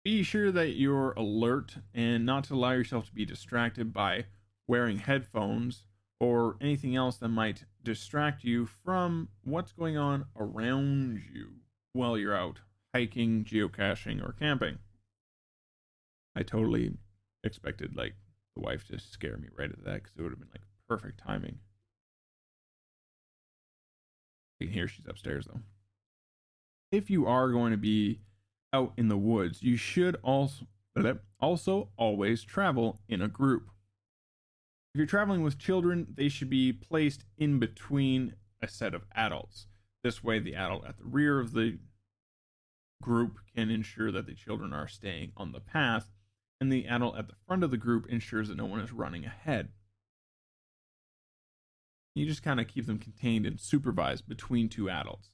Be 0.04 0.24
sure 0.24 0.52
that 0.52 0.72
you're 0.78 1.12
alert 1.12 1.78
and 1.94 2.26
not 2.26 2.46
to 2.46 2.56
allow 2.56 2.72
yourself 2.72 3.06
to 3.06 3.14
be 3.14 3.26
distracted 3.26 3.94
by 3.94 4.26
wearing 4.68 4.98
headphones 4.98 5.84
or 6.20 6.58
anything 6.60 6.96
else 6.96 7.18
that 7.18 7.28
might 7.28 7.66
distract 7.84 8.44
you 8.44 8.66
from 8.66 9.30
what's 9.44 9.72
going 9.72 9.98
on 9.98 10.26
around 10.36 11.22
you 11.34 11.50
while 11.94 12.18
you're 12.18 12.36
out 12.36 12.60
hiking, 12.94 13.44
geocaching, 13.44 14.24
or 14.24 14.34
camping. 14.34 14.80
I 16.36 16.44
totally 16.44 16.94
expected 17.44 17.96
like 17.96 18.16
the 18.56 18.62
wife 18.62 18.88
to 18.88 19.00
scare 19.00 19.38
me 19.38 19.50
right 19.58 19.72
at 19.72 19.84
that 19.84 20.04
because 20.04 20.18
it 20.18 20.22
would 20.22 20.32
have 20.32 20.40
been 20.40 20.50
like 20.52 20.64
perfect 20.88 21.20
timing. 21.20 21.60
I 24.60 24.66
can 24.66 24.74
hear 24.74 24.88
she's 24.88 25.08
upstairs 25.08 25.46
though. 25.46 25.62
If 26.92 27.10
you 27.10 27.26
are 27.28 27.52
going 27.52 27.72
to 27.72 27.78
be 27.78 28.20
out 28.74 28.94
in 28.98 29.08
the 29.08 29.18
woods, 29.18 29.62
you 29.62 29.78
should 29.78 30.18
also 30.24 30.66
also 31.40 31.90
always 31.98 32.44
travel 32.44 33.00
in 33.08 33.22
a 33.22 33.28
group. 33.28 33.70
If 34.94 35.00
you're 35.00 35.08
traveling 35.08 35.42
with 35.42 35.58
children, 35.58 36.08
they 36.16 36.28
should 36.28 36.50
be 36.50 36.74
placed 36.74 37.24
in 37.38 37.60
between 37.60 38.34
a 38.62 38.68
set 38.68 38.94
of 38.94 39.06
adults. 39.16 39.68
This 40.04 40.24
way, 40.24 40.40
the 40.40 40.56
adult 40.56 40.86
at 40.86 40.98
the 40.98 41.06
rear 41.06 41.40
of 41.40 41.54
the 41.54 41.80
group 43.02 43.40
can 43.56 43.70
ensure 43.70 44.12
that 44.12 44.26
the 44.26 44.36
children 44.36 44.74
are 44.74 44.88
staying 44.88 45.32
on 45.38 45.54
the 45.54 45.60
path, 45.60 46.12
and 46.60 46.72
the 46.72 46.88
adult 46.88 47.18
at 47.18 47.28
the 47.28 47.36
front 47.48 47.64
of 47.64 47.72
the 47.72 47.78
group 47.78 48.06
ensures 48.08 48.50
that 48.50 48.58
no 48.58 48.66
one 48.66 48.82
is 48.82 48.92
running 48.92 49.26
ahead. 49.26 49.70
You 52.14 52.26
just 52.26 52.44
kind 52.44 52.60
of 52.60 52.68
keep 52.68 52.86
them 52.86 53.00
contained 53.00 53.46
and 53.46 53.60
supervised 53.60 54.28
between 54.28 54.68
two 54.68 54.90
adults. 54.90 55.30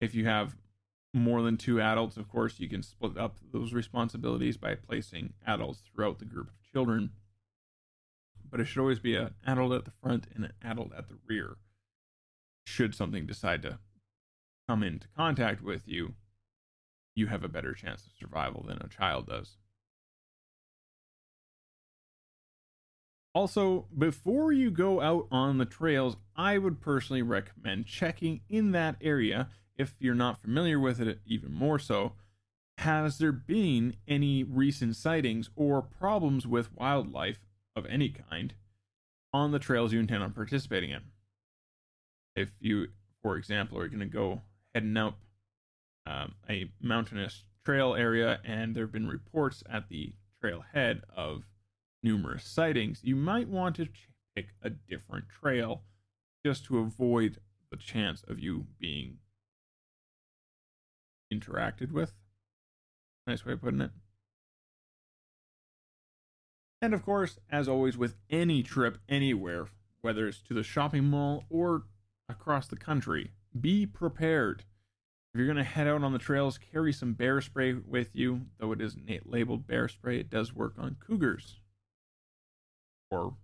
If 0.00 0.14
you 0.14 0.26
have 0.26 0.56
more 1.12 1.42
than 1.42 1.56
two 1.56 1.80
adults, 1.80 2.16
of 2.16 2.28
course, 2.28 2.60
you 2.60 2.68
can 2.68 2.82
split 2.82 3.18
up 3.18 3.38
those 3.52 3.72
responsibilities 3.72 4.56
by 4.56 4.74
placing 4.74 5.32
adults 5.46 5.80
throughout 5.80 6.18
the 6.18 6.24
group 6.24 6.48
of 6.48 6.72
children. 6.72 7.10
But 8.50 8.60
it 8.60 8.66
should 8.66 8.80
always 8.80 9.00
be 9.00 9.16
an 9.16 9.34
adult 9.46 9.72
at 9.72 9.84
the 9.84 9.90
front 9.90 10.26
and 10.34 10.44
an 10.44 10.52
adult 10.62 10.92
at 10.96 11.08
the 11.08 11.18
rear. 11.26 11.56
Should 12.64 12.94
something 12.94 13.26
decide 13.26 13.62
to 13.62 13.78
come 14.68 14.82
into 14.82 15.08
contact 15.16 15.62
with 15.62 15.88
you, 15.88 16.14
you 17.16 17.26
have 17.26 17.42
a 17.42 17.48
better 17.48 17.74
chance 17.74 18.06
of 18.06 18.12
survival 18.18 18.64
than 18.66 18.78
a 18.80 18.88
child 18.88 19.26
does. 19.26 19.56
Also, 23.32 23.86
before 23.96 24.52
you 24.52 24.70
go 24.70 25.00
out 25.00 25.26
on 25.30 25.58
the 25.58 25.64
trails, 25.64 26.16
I 26.36 26.58
would 26.58 26.80
personally 26.80 27.22
recommend 27.22 27.86
checking 27.86 28.40
in 28.48 28.72
that 28.72 28.96
area 29.00 29.48
if 29.80 29.94
you're 29.98 30.14
not 30.14 30.40
familiar 30.40 30.78
with 30.78 31.00
it, 31.00 31.20
even 31.24 31.52
more 31.52 31.78
so. 31.78 32.12
Has 32.78 33.16
there 33.18 33.32
been 33.32 33.96
any 34.06 34.44
recent 34.44 34.94
sightings 34.94 35.48
or 35.56 35.80
problems 35.80 36.46
with 36.46 36.74
wildlife 36.74 37.40
of 37.74 37.86
any 37.86 38.10
kind 38.10 38.54
on 39.32 39.52
the 39.52 39.58
trails 39.58 39.92
you 39.92 40.00
intend 40.00 40.22
on 40.22 40.32
participating 40.32 40.90
in? 40.90 41.00
If 42.36 42.50
you, 42.60 42.88
for 43.22 43.36
example, 43.36 43.78
are 43.78 43.88
going 43.88 44.00
to 44.00 44.06
go 44.06 44.42
heading 44.74 44.96
up 44.96 45.18
um, 46.06 46.34
a 46.48 46.70
mountainous 46.80 47.44
trail 47.64 47.94
area 47.94 48.40
and 48.44 48.74
there 48.74 48.84
have 48.84 48.92
been 48.92 49.08
reports 49.08 49.62
at 49.70 49.88
the 49.88 50.12
trailhead 50.42 51.02
of 51.14 51.44
numerous 52.02 52.44
sightings, 52.44 53.00
you 53.02 53.16
might 53.16 53.48
want 53.48 53.76
to 53.76 53.88
pick 54.34 54.48
a 54.62 54.70
different 54.70 55.24
trail 55.28 55.82
just 56.44 56.64
to 56.66 56.78
avoid 56.78 57.38
the 57.70 57.76
chance 57.76 58.22
of 58.28 58.38
you 58.38 58.66
being 58.78 59.18
interacted 61.32 61.92
with. 61.92 62.12
Nice 63.26 63.44
way 63.44 63.52
of 63.52 63.62
putting 63.62 63.80
it. 63.80 63.90
And 66.82 66.94
of 66.94 67.04
course, 67.04 67.38
as 67.50 67.68
always, 67.68 67.98
with 67.98 68.16
any 68.30 68.62
trip 68.62 68.98
anywhere, 69.08 69.66
whether 70.00 70.26
it's 70.26 70.40
to 70.42 70.54
the 70.54 70.62
shopping 70.62 71.04
mall 71.04 71.44
or 71.50 71.82
across 72.28 72.66
the 72.66 72.76
country, 72.76 73.32
be 73.58 73.84
prepared. 73.86 74.64
If 75.32 75.38
you're 75.38 75.46
going 75.46 75.58
to 75.58 75.64
head 75.64 75.86
out 75.86 76.02
on 76.02 76.12
the 76.12 76.18
trails, 76.18 76.58
carry 76.58 76.92
some 76.92 77.12
bear 77.12 77.40
spray 77.40 77.74
with 77.74 78.10
you. 78.14 78.46
Though 78.58 78.72
it 78.72 78.80
isn't 78.80 79.30
labeled 79.30 79.66
bear 79.66 79.88
spray, 79.88 80.18
it 80.18 80.30
does 80.30 80.54
work 80.54 80.74
on 80.78 80.96
cougars 80.98 81.60
or 83.10 83.34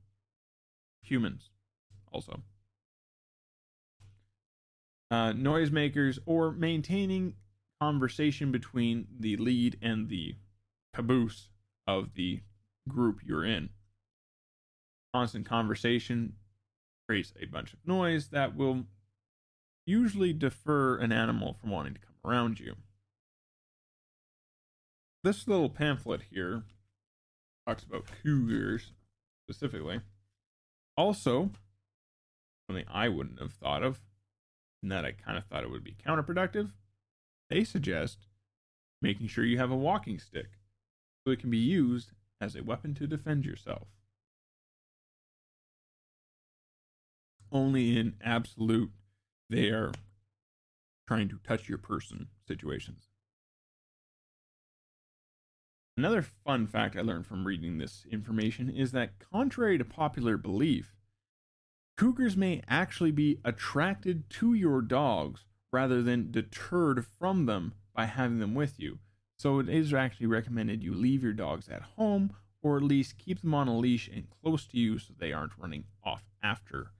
humans 1.02 1.50
also. 2.10 2.40
Uh, 5.10 5.32
noisemakers 5.32 6.18
or 6.26 6.50
maintaining 6.50 7.34
conversation 7.80 8.50
between 8.50 9.06
the 9.18 9.36
lead 9.36 9.76
and 9.82 10.08
the 10.08 10.36
caboose 10.94 11.48
of 11.86 12.14
the 12.14 12.40
group 12.88 13.20
you're 13.24 13.44
in. 13.44 13.70
Constant 15.12 15.46
conversation 15.46 16.34
creates 17.08 17.32
a 17.40 17.46
bunch 17.46 17.72
of 17.72 17.78
noise 17.86 18.28
that 18.28 18.56
will 18.56 18.84
usually 19.86 20.32
defer 20.32 20.96
an 20.96 21.12
animal 21.12 21.54
from 21.54 21.70
wanting 21.70 21.94
to 21.94 22.00
come 22.00 22.16
around 22.24 22.58
you. 22.58 22.74
This 25.22 25.48
little 25.48 25.70
pamphlet 25.70 26.22
here 26.30 26.64
talks 27.66 27.82
about 27.84 28.06
cougars 28.22 28.92
specifically. 29.44 30.00
Also, 30.96 31.50
something 32.68 32.84
I 32.88 33.08
wouldn't 33.08 33.40
have 33.40 33.52
thought 33.52 33.82
of, 33.82 34.00
and 34.82 34.90
that 34.92 35.04
I 35.04 35.12
kind 35.12 35.38
of 35.38 35.44
thought 35.44 35.62
it 35.62 35.70
would 35.70 35.84
be 35.84 35.96
counterproductive, 36.06 36.70
they 37.50 37.64
suggest 37.64 38.26
making 39.02 39.28
sure 39.28 39.44
you 39.44 39.58
have 39.58 39.70
a 39.70 39.76
walking 39.76 40.18
stick 40.18 40.58
so 41.24 41.32
it 41.32 41.40
can 41.40 41.50
be 41.50 41.58
used 41.58 42.12
as 42.40 42.54
a 42.54 42.62
weapon 42.62 42.94
to 42.94 43.06
defend 43.06 43.44
yourself. 43.44 43.88
Only 47.52 47.96
in 47.96 48.14
absolute, 48.22 48.90
they 49.48 49.68
are 49.68 49.92
trying 51.06 51.28
to 51.28 51.38
touch 51.46 51.68
your 51.68 51.78
person 51.78 52.28
situations. 52.46 53.08
Another 55.96 56.20
fun 56.22 56.66
fact 56.66 56.96
I 56.96 57.00
learned 57.00 57.26
from 57.26 57.46
reading 57.46 57.78
this 57.78 58.04
information 58.10 58.68
is 58.68 58.92
that, 58.92 59.18
contrary 59.32 59.78
to 59.78 59.84
popular 59.84 60.36
belief, 60.36 60.94
cougars 61.96 62.36
may 62.36 62.62
actually 62.68 63.12
be 63.12 63.38
attracted 63.44 64.28
to 64.30 64.52
your 64.52 64.82
dogs 64.82 65.46
rather 65.76 66.02
than 66.02 66.30
deterred 66.30 67.04
from 67.04 67.44
them 67.44 67.74
by 67.94 68.06
having 68.06 68.38
them 68.38 68.54
with 68.54 68.80
you. 68.80 68.98
So, 69.36 69.58
it 69.58 69.68
is 69.68 69.92
actually 69.92 70.26
recommended 70.26 70.82
you 70.82 70.94
leave 70.94 71.22
your 71.22 71.34
dogs 71.34 71.68
at 71.68 71.82
home 71.82 72.34
or 72.62 72.78
at 72.78 72.82
least 72.82 73.18
keep 73.18 73.42
them 73.42 73.52
on 73.52 73.68
a 73.68 73.76
leash 73.76 74.08
and 74.08 74.26
close 74.40 74.66
to 74.68 74.78
you 74.78 74.98
so 74.98 75.12
they 75.18 75.34
aren't 75.34 75.58
running 75.58 75.84
off 76.02 76.24
after 76.42 76.92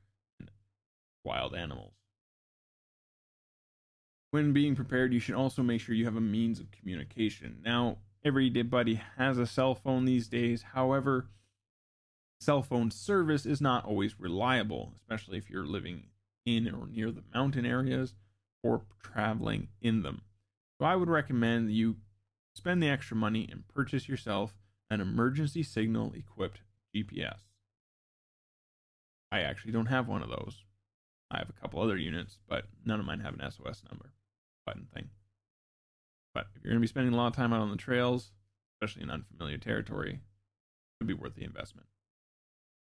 wild 1.24 1.54
animals. 1.54 1.94
When 4.30 4.52
being 4.52 4.76
prepared, 4.76 5.14
you 5.14 5.20
should 5.20 5.36
also 5.36 5.62
make 5.62 5.80
sure 5.80 5.94
you 5.94 6.04
have 6.04 6.16
a 6.16 6.20
means 6.20 6.60
of 6.60 6.70
communication. 6.70 7.60
Now, 7.64 7.96
everybody 8.22 9.00
has 9.16 9.38
a 9.38 9.46
cell 9.46 9.74
phone 9.74 10.04
these 10.04 10.28
days. 10.28 10.66
However, 10.74 11.30
cell 12.40 12.60
phone 12.60 12.90
service 12.90 13.46
is 13.46 13.62
not 13.62 13.86
always 13.86 14.20
reliable, 14.20 14.92
especially 14.96 15.38
if 15.38 15.48
you're 15.48 15.64
living 15.64 16.08
in 16.44 16.68
or 16.68 16.86
near 16.86 17.10
the 17.10 17.24
mountain 17.32 17.64
areas 17.64 18.14
or 18.62 18.82
traveling 19.02 19.68
in 19.80 20.02
them. 20.02 20.22
So 20.78 20.86
I 20.86 20.96
would 20.96 21.08
recommend 21.08 21.68
that 21.68 21.72
you 21.72 21.96
spend 22.54 22.82
the 22.82 22.88
extra 22.88 23.16
money 23.16 23.48
and 23.50 23.66
purchase 23.68 24.08
yourself 24.08 24.54
an 24.90 25.00
emergency 25.00 25.62
signal 25.62 26.12
equipped 26.14 26.60
GPS. 26.94 27.40
I 29.32 29.40
actually 29.40 29.72
don't 29.72 29.86
have 29.86 30.08
one 30.08 30.22
of 30.22 30.28
those. 30.28 30.64
I 31.30 31.38
have 31.38 31.50
a 31.50 31.60
couple 31.60 31.80
other 31.80 31.96
units, 31.96 32.38
but 32.48 32.64
none 32.84 33.00
of 33.00 33.06
mine 33.06 33.20
have 33.20 33.34
an 33.34 33.50
SOS 33.50 33.82
number 33.90 34.12
button 34.64 34.86
thing. 34.94 35.08
But 36.34 36.46
if 36.54 36.62
you're 36.62 36.70
going 36.70 36.80
to 36.80 36.84
be 36.84 36.88
spending 36.88 37.14
a 37.14 37.16
lot 37.16 37.28
of 37.28 37.34
time 37.34 37.52
out 37.52 37.62
on 37.62 37.70
the 37.70 37.76
trails, 37.76 38.32
especially 38.74 39.02
in 39.02 39.10
unfamiliar 39.10 39.58
territory, 39.58 40.12
it 40.12 40.20
would 41.00 41.08
be 41.08 41.14
worth 41.14 41.34
the 41.34 41.44
investment. 41.44 41.86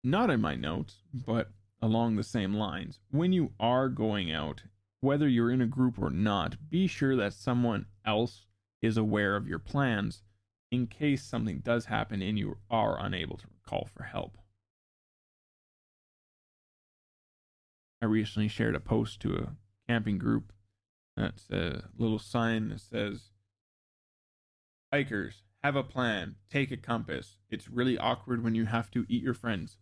Not 0.04 0.30
in 0.30 0.40
my 0.40 0.54
notes, 0.54 0.96
but 1.12 1.50
along 1.82 2.16
the 2.16 2.22
same 2.22 2.54
lines. 2.54 3.00
When 3.10 3.32
you 3.32 3.52
are 3.58 3.88
going 3.88 4.30
out, 4.32 4.62
whether 5.00 5.28
you're 5.28 5.50
in 5.50 5.60
a 5.60 5.66
group 5.66 5.98
or 5.98 6.10
not, 6.10 6.56
be 6.68 6.86
sure 6.86 7.16
that 7.16 7.32
someone 7.32 7.86
else 8.04 8.46
is 8.82 8.96
aware 8.96 9.36
of 9.36 9.48
your 9.48 9.58
plans 9.58 10.22
in 10.70 10.86
case 10.86 11.24
something 11.24 11.58
does 11.60 11.86
happen 11.86 12.22
and 12.22 12.38
you 12.38 12.56
are 12.70 13.02
unable 13.04 13.36
to 13.36 13.46
call 13.66 13.88
for 13.92 14.04
help. 14.04 14.36
I 18.02 18.06
recently 18.06 18.48
shared 18.48 18.74
a 18.74 18.80
post 18.80 19.20
to 19.20 19.36
a 19.36 19.56
camping 19.88 20.18
group 20.18 20.52
that's 21.16 21.50
a 21.50 21.84
little 21.98 22.18
sign 22.18 22.70
that 22.70 22.80
says, 22.80 23.30
Hikers, 24.92 25.42
have 25.62 25.76
a 25.76 25.82
plan. 25.82 26.36
Take 26.50 26.70
a 26.70 26.76
compass. 26.76 27.36
It's 27.50 27.68
really 27.68 27.98
awkward 27.98 28.42
when 28.42 28.54
you 28.54 28.64
have 28.66 28.90
to 28.92 29.04
eat 29.08 29.22
your 29.22 29.34
friends. 29.34 29.76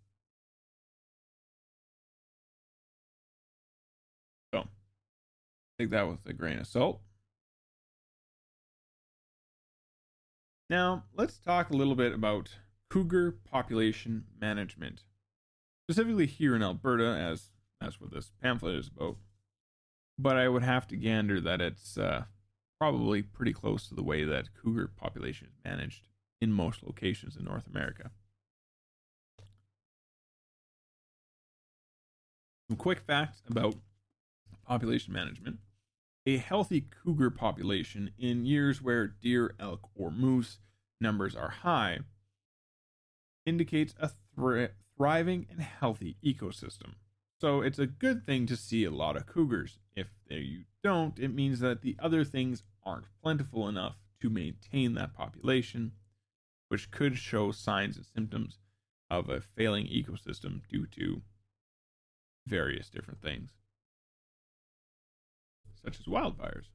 Take 5.79 5.91
that 5.91 6.09
with 6.09 6.27
a 6.27 6.33
grain 6.33 6.59
of 6.59 6.67
salt. 6.67 7.01
Now, 10.71 11.05
let's 11.17 11.39
talk 11.39 11.71
a 11.71 11.77
little 11.77 11.95
bit 11.95 12.13
about 12.13 12.57
cougar 12.91 13.33
population 13.33 14.25
management. 14.41 15.03
Specifically 15.89 16.27
here 16.27 16.55
in 16.55 16.63
Alberta, 16.63 17.07
as 17.07 17.51
that's 17.81 18.01
what 18.01 18.13
this 18.13 18.33
pamphlet 18.43 18.77
is 18.77 18.89
about 18.89 19.17
but 20.19 20.37
I 20.37 20.49
would 20.49 20.65
have 20.65 20.87
to 20.89 20.97
gander 20.97 21.41
that 21.41 21.61
it's 21.61 21.97
uh, 21.97 22.25
probably 22.81 23.23
pretty 23.23 23.53
close 23.53 23.89
to 23.89 23.95
the 23.95 24.03
way 24.03 24.25
that 24.25 24.55
cougar 24.61 24.89
population 24.89 25.47
is 25.47 25.65
managed 25.65 26.09
in 26.41 26.53
most 26.53 26.83
locations 26.83 27.37
in 27.37 27.45
North 27.45 27.67
America. 27.69 28.11
Some 32.69 32.77
quick 32.77 33.01
facts 33.01 33.43
about 33.49 33.77
population 34.67 35.13
management. 35.13 35.59
A 36.27 36.37
healthy 36.37 36.83
cougar 36.83 37.31
population 37.31 38.11
in 38.19 38.45
years 38.45 38.83
where 38.83 39.07
deer, 39.07 39.55
elk, 39.59 39.89
or 39.95 40.11
moose 40.11 40.59
numbers 41.01 41.35
are 41.35 41.49
high 41.49 42.01
indicates 43.47 43.95
a 43.99 44.11
thriving 44.97 45.47
and 45.51 45.61
healthy 45.61 46.17
ecosystem. 46.25 46.95
So 47.41 47.61
it's 47.61 47.79
a 47.79 47.87
good 47.87 48.27
thing 48.27 48.47
to 48.47 48.57
see 48.57 48.85
a 48.85 48.91
lot 48.91 49.17
of 49.17 49.27
cougars. 49.27 49.79
If 49.95 50.09
you 50.29 50.65
don't, 50.83 51.19
it 51.19 51.33
means 51.33 51.61
that 51.61 51.83
the 51.83 51.97
other 51.99 52.25
things 52.25 52.65
aren't 52.85 53.07
plentiful 53.23 53.69
enough 53.69 53.97
to 54.21 54.29
maintain 54.29 54.95
that 54.95 55.15
population, 55.15 55.93
which 56.69 56.91
could 56.91 57.17
show 57.17 57.53
signs 57.53 57.97
and 57.97 58.05
symptoms 58.05 58.59
of 59.09 59.31
a 59.31 59.41
failing 59.41 59.87
ecosystem 59.87 60.63
due 60.69 60.87
to 60.87 61.23
various 62.47 62.91
different 62.91 63.23
things, 63.23 63.53
such 65.83 65.99
as 66.01 66.07
wildfires. 66.07 66.67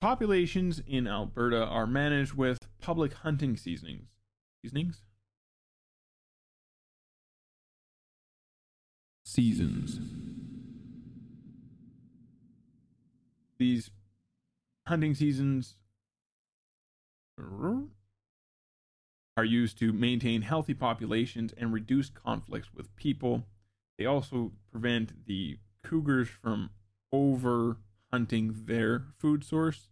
Populations 0.00 0.80
in 0.86 1.06
Alberta 1.06 1.64
are 1.64 1.86
managed 1.86 2.34
with 2.34 2.58
public 2.80 3.14
hunting 3.14 3.56
seasonings. 3.56 4.08
Seasonings? 4.62 5.02
Seasons. 9.24 9.98
These 13.58 13.90
hunting 14.86 15.14
seasons 15.14 15.76
are 19.36 19.44
used 19.44 19.78
to 19.78 19.92
maintain 19.92 20.42
healthy 20.42 20.74
populations 20.74 21.52
and 21.56 21.72
reduce 21.72 22.10
conflicts 22.10 22.72
with 22.74 22.94
people. 22.96 23.44
They 23.98 24.06
also 24.06 24.52
prevent 24.70 25.26
the 25.26 25.58
cougars 25.82 26.28
from 26.28 26.70
over 27.16 27.78
hunting 28.12 28.64
their 28.66 29.04
food 29.18 29.42
source 29.42 29.88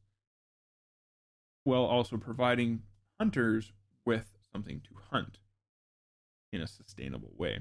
while 1.65 1.85
also 1.85 2.19
providing 2.19 2.83
hunters 3.19 3.73
with 4.05 4.37
something 4.53 4.81
to 4.81 4.91
hunt 5.11 5.39
in 6.53 6.61
a 6.61 6.67
sustainable 6.67 7.33
way. 7.37 7.61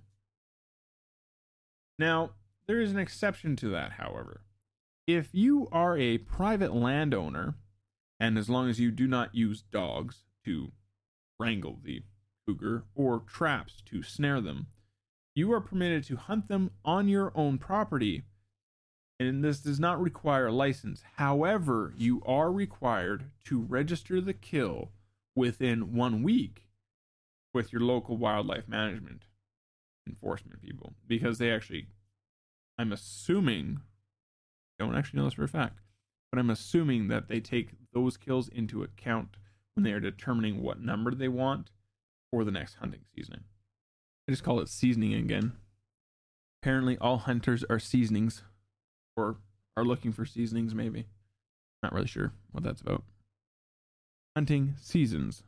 Now, 2.00 2.32
there 2.66 2.80
is 2.80 2.92
an 2.92 2.98
exception 2.98 3.58
to 3.58 3.70
that, 3.70 3.92
however. 3.94 4.42
If 5.06 5.30
you 5.34 5.68
are 5.72 5.98
a 5.98 6.20
private 6.20 6.74
landowner, 6.74 7.56
and 8.20 8.38
as 8.38 8.50
long 8.50 8.70
as 8.70 8.80
you 8.80 8.90
do 8.90 9.06
not 9.06 9.36
use 9.36 9.62
dogs 9.62 10.24
to 10.46 10.72
wrangle 11.38 11.78
the 11.84 12.04
cougar 12.48 12.86
or 12.96 13.20
traps 13.20 13.82
to 13.88 14.02
snare 14.02 14.40
them, 14.40 14.68
you 15.36 15.52
are 15.52 15.60
permitted 15.60 16.06
to 16.06 16.16
hunt 16.16 16.48
them 16.48 16.72
on 16.86 17.10
your 17.10 17.34
own 17.36 17.58
property. 17.58 18.24
And 19.20 19.44
this 19.44 19.60
does 19.60 19.80
not 19.80 20.02
require 20.02 20.48
a 20.48 20.54
license. 20.54 21.04
However, 21.18 21.94
you 21.98 22.22
are 22.26 22.52
required 22.52 23.32
to 23.46 23.60
register 23.60 24.22
the 24.22 24.34
kill 24.34 24.92
within 25.36 25.94
one 25.94 26.24
week 26.24 26.68
with 27.54 27.74
your 27.74 27.82
local 27.82 28.16
wildlife 28.16 28.70
management 28.70 29.26
enforcement 30.08 30.62
people 30.62 30.94
because 31.08 31.38
they 31.38 31.52
actually, 31.52 31.88
I'm 32.78 32.92
assuming, 32.92 33.80
don't 34.78 34.96
actually 34.96 35.20
know 35.20 35.26
this 35.26 35.34
for 35.34 35.44
a 35.44 35.48
fact, 35.48 35.80
but 36.32 36.40
I'm 36.40 36.50
assuming 36.50 37.08
that 37.08 37.28
they 37.28 37.40
take 37.40 37.70
those 37.94 38.18
kills 38.18 38.48
into 38.50 38.84
account 38.84 39.38
when 39.76 39.84
they 39.84 39.92
are 39.92 40.00
determining 40.00 40.62
what 40.62 40.82
number 40.82 41.14
they 41.14 41.28
want 41.28 41.72
for 42.32 42.44
the 42.44 42.52
next 42.52 42.76
hunting 42.76 43.02
season. 43.16 43.44
I 44.28 44.32
just 44.32 44.44
call 44.44 44.60
it 44.60 44.70
seasoning 44.70 45.14
again. 45.14 45.54
Apparently, 46.62 46.98
all 46.98 47.18
hunters 47.18 47.64
are 47.70 47.80
seasonings, 47.80 48.44
or 49.16 49.38
are 49.76 49.86
looking 49.86 50.12
for 50.12 50.26
seasonings, 50.26 50.76
maybe. 50.76 51.06
Not 51.82 51.94
really 51.94 52.08
sure 52.08 52.34
what 52.52 52.64
that's 52.64 52.82
about. 52.82 53.04
Hunting 54.36 54.76
seasons. 54.82 55.44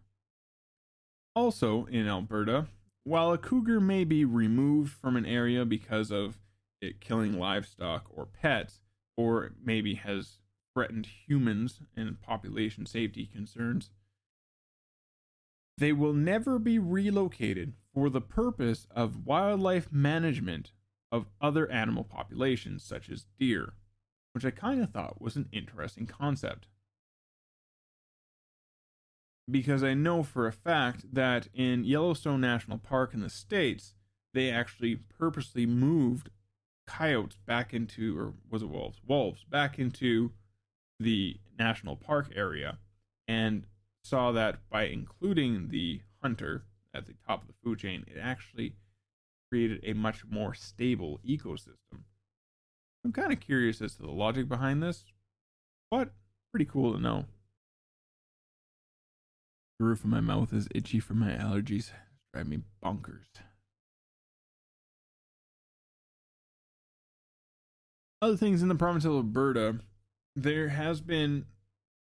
Also 1.36 1.86
in 1.86 2.08
Alberta, 2.08 2.68
while 3.04 3.32
a 3.32 3.38
cougar 3.38 3.80
may 3.80 4.04
be 4.04 4.26
removed 4.26 4.94
from 4.94 5.16
an 5.16 5.26
area 5.26 5.66
because 5.66 6.12
of 6.12 6.38
it 6.82 7.00
killing 7.00 7.38
livestock 7.38 8.06
or 8.10 8.26
pets, 8.26 8.82
or 9.18 9.52
maybe 9.64 9.96
has 9.96 10.40
threatened 10.74 11.08
humans 11.28 11.82
and 11.96 12.22
population 12.22 12.86
safety 12.86 13.26
concerns, 13.26 13.92
they 15.78 15.94
will 15.94 16.14
never 16.14 16.60
be 16.60 16.80
relocated 16.80 17.74
for 17.94 18.10
the 18.10 18.22
purpose 18.22 18.88
of 18.92 19.26
wildlife 19.26 19.92
management 19.92 20.72
of 21.12 21.28
other 21.42 21.70
animal 21.70 22.04
populations, 22.04 22.84
such 22.84 23.10
as 23.10 23.26
deer, 23.40 23.74
which 24.34 24.46
I 24.46 24.52
kind 24.52 24.82
of 24.82 24.92
thought 24.92 25.22
was 25.22 25.36
an 25.36 25.50
interesting 25.52 26.06
concept. 26.06 26.68
Because 29.52 29.84
I 29.84 29.94
know 29.94 30.24
for 30.24 30.48
a 30.48 30.54
fact 30.54 31.14
that 31.14 31.50
in 31.54 31.84
Yellowstone 31.84 32.40
National 32.40 32.78
Park 32.78 33.14
in 33.14 33.20
the 33.20 33.30
States, 33.30 33.94
they 34.34 34.50
actually 34.50 34.96
purposely 34.96 35.66
moved 35.66 36.30
coyotes 36.88 37.38
back 37.46 37.74
into, 37.74 38.18
or 38.18 38.34
was 38.50 38.64
it 38.64 38.70
wolves? 38.70 39.02
Wolves 39.06 39.44
back 39.44 39.78
into 39.78 40.32
the 41.00 41.38
national 41.60 41.96
park 41.96 42.32
area 42.36 42.78
and 43.28 43.66
saw 44.04 44.32
that 44.32 44.60
by 44.70 44.86
including 44.86 45.70
the 45.70 46.02
hunter 46.22 46.64
at 46.94 47.06
the 47.06 47.14
top 47.28 47.42
of 47.42 47.48
the 47.48 47.54
food 47.64 47.80
chain, 47.80 48.06
it 48.08 48.20
actually 48.20 48.76
created 49.50 49.82
a 49.84 49.94
much 49.94 50.24
more 50.30 50.54
stable 50.54 51.20
ecosystem. 51.28 52.04
I'm 53.04 53.12
kind 53.12 53.34
of 53.34 53.40
curious 53.40 53.82
as 53.82 53.96
to 53.96 54.04
the 54.04 54.12
logic 54.12 54.48
behind 54.48 54.82
this, 54.82 55.04
but 55.90 56.14
pretty 56.52 56.66
cool 56.66 56.94
to 56.94 57.00
know. 57.00 57.26
The 59.82 59.88
roof 59.88 60.04
of 60.04 60.12
my 60.12 60.22
mouth 60.22 60.54
is 60.54 60.68
itchy 60.76 61.00
from 61.00 61.18
my 61.18 61.32
allergies. 61.32 61.90
It's 61.90 61.92
driving 62.32 62.50
me 62.52 62.60
bonkers. 62.86 63.26
Other 68.22 68.38
things 68.38 68.62
in 68.62 68.68
the 68.68 68.76
province 68.76 69.06
of 69.06 69.14
Alberta, 69.14 69.80
there 70.36 70.68
has 70.70 71.02
been 71.02 71.46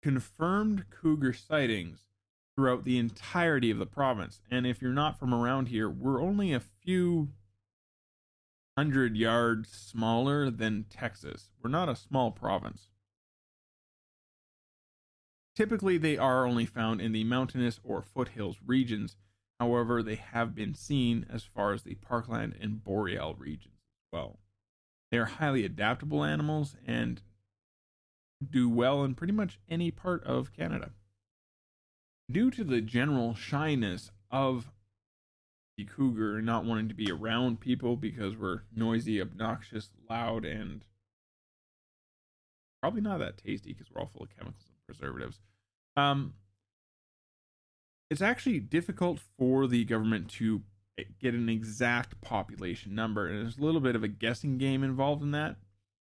confirmed 0.04 0.92
cougar 0.92 1.34
sightings 1.34 2.02
throughout 2.56 2.84
the 2.84 3.00
entirety 3.00 3.72
of 3.72 3.80
the 3.80 3.88
province. 3.88 4.42
And 4.52 4.68
if 4.68 4.80
you're 4.80 4.92
not 4.92 5.18
from 5.18 5.34
around 5.34 5.70
here, 5.70 5.90
we're 5.90 6.22
only 6.22 6.54
a 6.54 6.60
few 6.60 7.30
hundred 8.78 9.18
yards 9.18 9.70
smaller 9.72 10.52
than 10.52 10.86
Texas. 10.88 11.50
We're 11.64 11.72
not 11.72 11.90
a 11.90 11.96
small 11.96 12.30
province. 12.30 12.91
Typically, 15.56 15.98
they 15.98 16.18
are 16.18 16.46
only 16.46 16.66
found 16.66 17.02
in 17.02 17.12
the 17.12 17.24
mountainous 17.24 17.80
or 17.84 18.02
foothills 18.02 18.58
regions. 18.66 19.18
However, 19.60 20.02
they 20.02 20.16
have 20.16 20.56
been 20.56 20.74
seen 20.74 21.26
as 21.30 21.44
far 21.44 21.74
as 21.74 21.84
the 21.84 21.96
parkland 21.96 22.56
and 22.60 22.84
boreal 22.84 23.36
regions 23.36 23.76
as 23.76 24.14
well. 24.14 24.40
They 25.12 25.18
are 25.18 25.26
highly 25.26 25.66
adaptable 25.66 26.24
animals 26.24 26.76
and 26.86 27.22
do 28.50 28.70
well 28.70 29.04
in 29.04 29.14
pretty 29.14 29.34
much 29.34 29.60
any 29.70 29.92
part 29.92 30.24
of 30.24 30.54
Canada. 30.54 30.92
Due 32.32 32.50
to 32.52 32.64
the 32.64 32.82
general 32.82 33.36
shyness 33.36 34.10
of 34.32 34.72
the 35.78 35.84
cougar 35.86 36.42
not 36.42 36.66
wanting 36.66 36.88
to 36.88 36.96
be 36.96 37.12
around 37.12 37.60
people 37.60 37.98
because 37.98 38.38
we're 38.38 38.62
noisy, 38.76 39.22
obnoxious, 39.22 39.90
loud, 40.10 40.46
and 40.46 40.86
probably 42.82 43.02
not 43.02 43.20
that 43.20 43.38
tasty 43.38 43.74
because 43.74 43.92
we're 43.92 44.02
all 44.02 44.08
full 44.08 44.24
of 44.24 44.36
chemicals 44.36 44.66
and 44.70 44.78
preservatives. 44.92 45.40
Um, 45.96 46.34
it's 48.10 48.22
actually 48.22 48.60
difficult 48.60 49.20
for 49.38 49.68
the 49.68 49.86
government 49.86 50.30
to 50.32 50.62
get 51.20 51.34
an 51.34 51.50
exact 51.50 52.20
population 52.22 52.94
number, 52.94 53.28
and 53.28 53.42
there's 53.42 53.58
a 53.58 53.64
little 53.64 53.82
bit 53.82 53.96
of 53.96 54.04
a 54.04 54.10
guessing 54.10 54.58
game 54.58 54.84
involved 54.84 55.24
in 55.24 55.32
that 55.32 55.56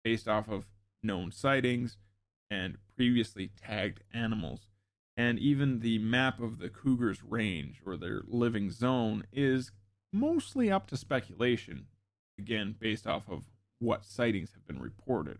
based 0.03 0.27
off 0.27 0.47
of 0.47 0.67
known 1.03 1.31
sightings 1.31 1.97
and 2.49 2.77
previously 2.95 3.49
tagged 3.61 4.03
animals. 4.13 4.67
And 5.17 5.39
even 5.39 5.79
the 5.79 5.97
map 5.97 6.39
of 6.39 6.59
the 6.59 6.69
cougar's 6.69 7.23
range 7.23 7.81
or 7.85 7.97
their 7.97 8.21
living 8.27 8.69
zone 8.69 9.23
is 9.33 9.71
mostly 10.13 10.71
up 10.71 10.87
to 10.87 10.97
speculation, 10.97 11.87
again, 12.37 12.75
based 12.79 13.07
off 13.07 13.23
of 13.27 13.45
what 13.79 14.05
sightings 14.05 14.53
have 14.53 14.65
been 14.67 14.79
reported. 14.79 15.39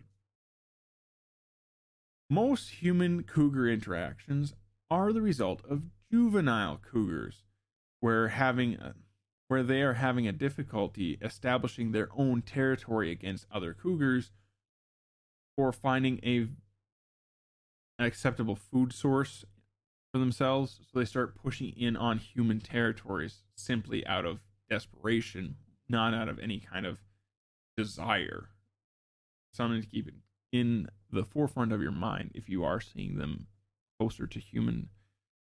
Most 2.30 2.68
human 2.82 3.22
cougar 3.22 3.68
interactions 3.68 4.54
are 4.90 5.12
the 5.12 5.22
result 5.22 5.62
of 5.64 5.84
juvenile 6.10 6.76
cougars, 6.76 7.44
where 8.00 8.28
having 8.28 8.74
a, 8.74 8.94
where 9.48 9.62
they 9.62 9.80
are 9.82 9.94
having 9.94 10.28
a 10.28 10.32
difficulty 10.32 11.18
establishing 11.22 11.92
their 11.92 12.08
own 12.14 12.42
territory 12.42 13.10
against 13.10 13.46
other 13.50 13.72
cougars 13.72 14.30
or 15.56 15.72
finding 15.72 16.20
a 16.22 16.48
an 17.98 18.04
acceptable 18.06 18.54
food 18.54 18.92
source 18.92 19.44
for 20.12 20.18
themselves. 20.18 20.80
So 20.92 20.98
they 20.98 21.04
start 21.04 21.34
pushing 21.34 21.70
in 21.70 21.96
on 21.96 22.18
human 22.18 22.60
territories 22.60 23.42
simply 23.56 24.06
out 24.06 24.24
of 24.24 24.40
desperation 24.68 25.56
not 25.88 26.12
out 26.12 26.28
of 26.28 26.38
any 26.38 26.60
kind 26.60 26.84
of 26.84 26.98
desire. 27.76 28.50
Something 29.54 29.80
to 29.80 29.88
keep 29.88 30.06
in 30.06 30.20
the 30.52 31.24
forefront 31.24 31.72
of 31.72 31.82
your 31.82 31.92
mind 31.92 32.30
if 32.34 32.48
you 32.48 32.64
are 32.64 32.80
seeing 32.80 33.16
them 33.16 33.46
closer 33.98 34.26
to 34.26 34.38
human 34.38 34.88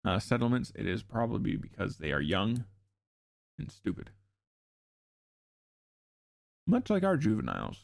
uh, 0.04 0.18
settlements 0.18 0.72
it 0.74 0.86
is 0.86 1.02
probably 1.02 1.56
because 1.56 1.98
they 1.98 2.12
are 2.12 2.20
young 2.20 2.64
and 3.58 3.70
stupid 3.70 4.10
much 6.66 6.88
like 6.88 7.04
our 7.04 7.16
juveniles 7.16 7.80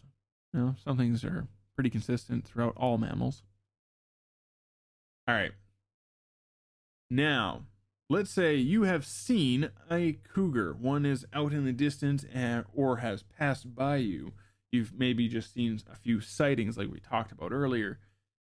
you 0.52 0.60
know 0.60 0.74
some 0.82 0.96
things 0.96 1.24
are 1.24 1.46
pretty 1.74 1.90
consistent 1.90 2.44
throughout 2.46 2.74
all 2.76 2.96
mammals 2.96 3.42
all 5.28 5.34
right. 5.34 5.52
Now, 7.10 7.62
let's 8.08 8.30
say 8.30 8.54
you 8.54 8.84
have 8.84 9.04
seen 9.04 9.70
a 9.90 10.18
cougar. 10.32 10.72
One 10.72 11.04
is 11.04 11.26
out 11.32 11.52
in 11.52 11.64
the 11.64 11.72
distance 11.72 12.24
and, 12.32 12.64
or 12.72 12.98
has 12.98 13.24
passed 13.24 13.74
by 13.74 13.96
you. 13.96 14.32
You've 14.76 14.92
maybe 14.98 15.26
just 15.26 15.54
seen 15.54 15.80
a 15.90 15.96
few 15.96 16.20
sightings 16.20 16.76
like 16.76 16.92
we 16.92 17.00
talked 17.00 17.32
about 17.32 17.50
earlier. 17.50 17.98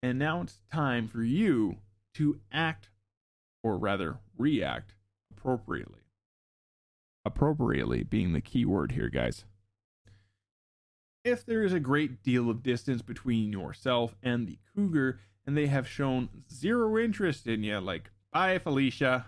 And 0.01 0.17
now 0.17 0.39
it's 0.41 0.61
time 0.71 1.09
for 1.09 1.21
you 1.21 1.79
to 2.13 2.39
act, 2.49 2.89
or 3.61 3.77
rather, 3.77 4.19
react 4.37 4.95
appropriately. 5.29 5.99
Appropriately 7.25 8.03
being 8.03 8.31
the 8.31 8.39
key 8.39 8.63
word 8.63 8.93
here, 8.93 9.09
guys. 9.09 9.43
If 11.25 11.45
there 11.45 11.63
is 11.63 11.73
a 11.73 11.79
great 11.81 12.23
deal 12.23 12.49
of 12.49 12.63
distance 12.63 13.01
between 13.01 13.51
yourself 13.51 14.15
and 14.23 14.47
the 14.47 14.59
cougar, 14.73 15.19
and 15.45 15.57
they 15.57 15.67
have 15.67 15.85
shown 15.85 16.29
zero 16.49 16.97
interest 16.97 17.47
in 17.47 17.63
you. 17.63 17.79
Like, 17.79 18.11
bye, 18.31 18.59
Felicia. 18.59 19.25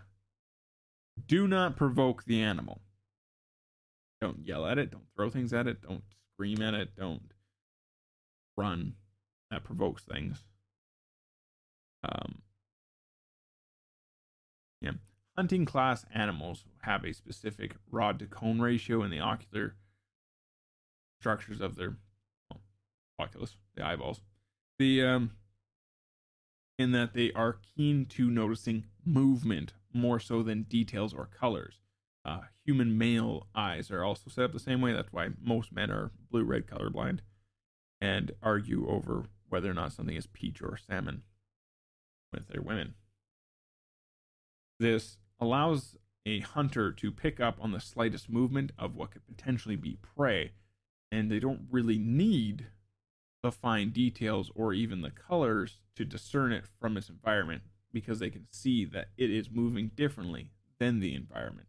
Do 1.28 1.46
not 1.46 1.76
provoke 1.76 2.24
the 2.24 2.42
animal. 2.42 2.80
Don't 4.22 4.46
yell 4.46 4.66
at 4.66 4.78
it. 4.78 4.92
Don't 4.92 5.08
throw 5.14 5.30
things 5.30 5.52
at 5.52 5.68
it. 5.68 5.82
Don't 5.82 6.04
scream 6.36 6.62
at 6.62 6.74
it. 6.74 6.96
Don't 6.98 7.32
run. 8.58 8.94
That 9.52 9.64
provokes 9.64 10.04
things. 10.04 10.44
Um, 12.04 12.42
yeah. 14.82 14.92
Hunting 15.38 15.66
class 15.66 16.06
animals 16.14 16.66
have 16.82 17.04
a 17.04 17.14
specific 17.14 17.76
rod 17.92 18.20
to 18.20 18.26
cone 18.26 18.60
ratio 18.60 19.04
in 19.04 19.12
the 19.12 19.20
ocular 19.20 19.76
structures 21.20 21.62
of 21.62 21.76
their 21.76 21.96
well, 22.50 22.62
oculus, 23.20 23.58
the 23.76 23.86
eyeballs. 23.86 24.22
The 24.78 25.04
um, 25.04 25.32
in 26.78 26.92
that 26.92 27.14
they 27.14 27.32
are 27.32 27.60
keen 27.76 28.06
to 28.06 28.30
noticing 28.30 28.86
movement 29.06 29.74
more 29.94 30.20
so 30.20 30.44
than 30.44 30.64
details 30.64 31.14
or 31.14 31.26
colors. 31.26 31.80
Uh, 32.26 32.42
human 32.66 32.98
male 32.98 33.48
eyes 33.54 33.92
are 33.92 34.04
also 34.04 34.30
set 34.30 34.46
up 34.46 34.52
the 34.52 34.60
same 34.60 34.82
way. 34.82 34.92
That's 34.92 35.14
why 35.14 35.30
most 35.40 35.72
men 35.72 35.92
are 35.92 36.12
blue 36.32 36.44
red 36.44 36.66
colorblind 36.66 37.20
and 38.02 38.32
argue 38.42 38.88
over 38.90 39.26
whether 39.50 39.70
or 39.70 39.76
not 39.76 39.94
something 39.94 40.16
is 40.16 40.26
peach 40.28 40.62
or 40.62 40.78
salmon 40.78 41.22
with 42.34 42.48
their 42.48 42.64
women. 42.64 42.96
This 44.80 45.18
allows 45.40 45.96
a 46.26 46.40
hunter 46.40 46.92
to 46.92 47.12
pick 47.12 47.40
up 47.40 47.58
on 47.62 47.72
the 47.72 47.80
slightest 47.80 48.30
movement 48.30 48.72
of 48.78 48.96
what 48.96 49.12
could 49.12 49.28
potentially 49.28 49.76
be 49.76 50.00
prey, 50.02 50.54
and 51.12 51.32
they 51.32 51.40
don't 51.40 51.68
really 51.70 52.00
need 52.00 52.68
the 53.44 53.52
fine 53.52 53.92
details 53.92 54.52
or 54.56 54.74
even 54.74 55.02
the 55.02 55.12
colors 55.12 55.80
to 55.96 56.04
discern 56.04 56.52
it 56.52 56.66
from 56.80 56.98
its 56.98 57.10
environment 57.10 57.62
because 57.94 58.18
they 58.18 58.32
can 58.32 58.48
see 58.52 58.84
that 58.84 59.10
it 59.16 59.30
is 59.30 59.52
moving 59.52 59.92
differently 59.96 60.50
than 60.80 61.00
the 61.00 61.14
environment. 61.14 61.68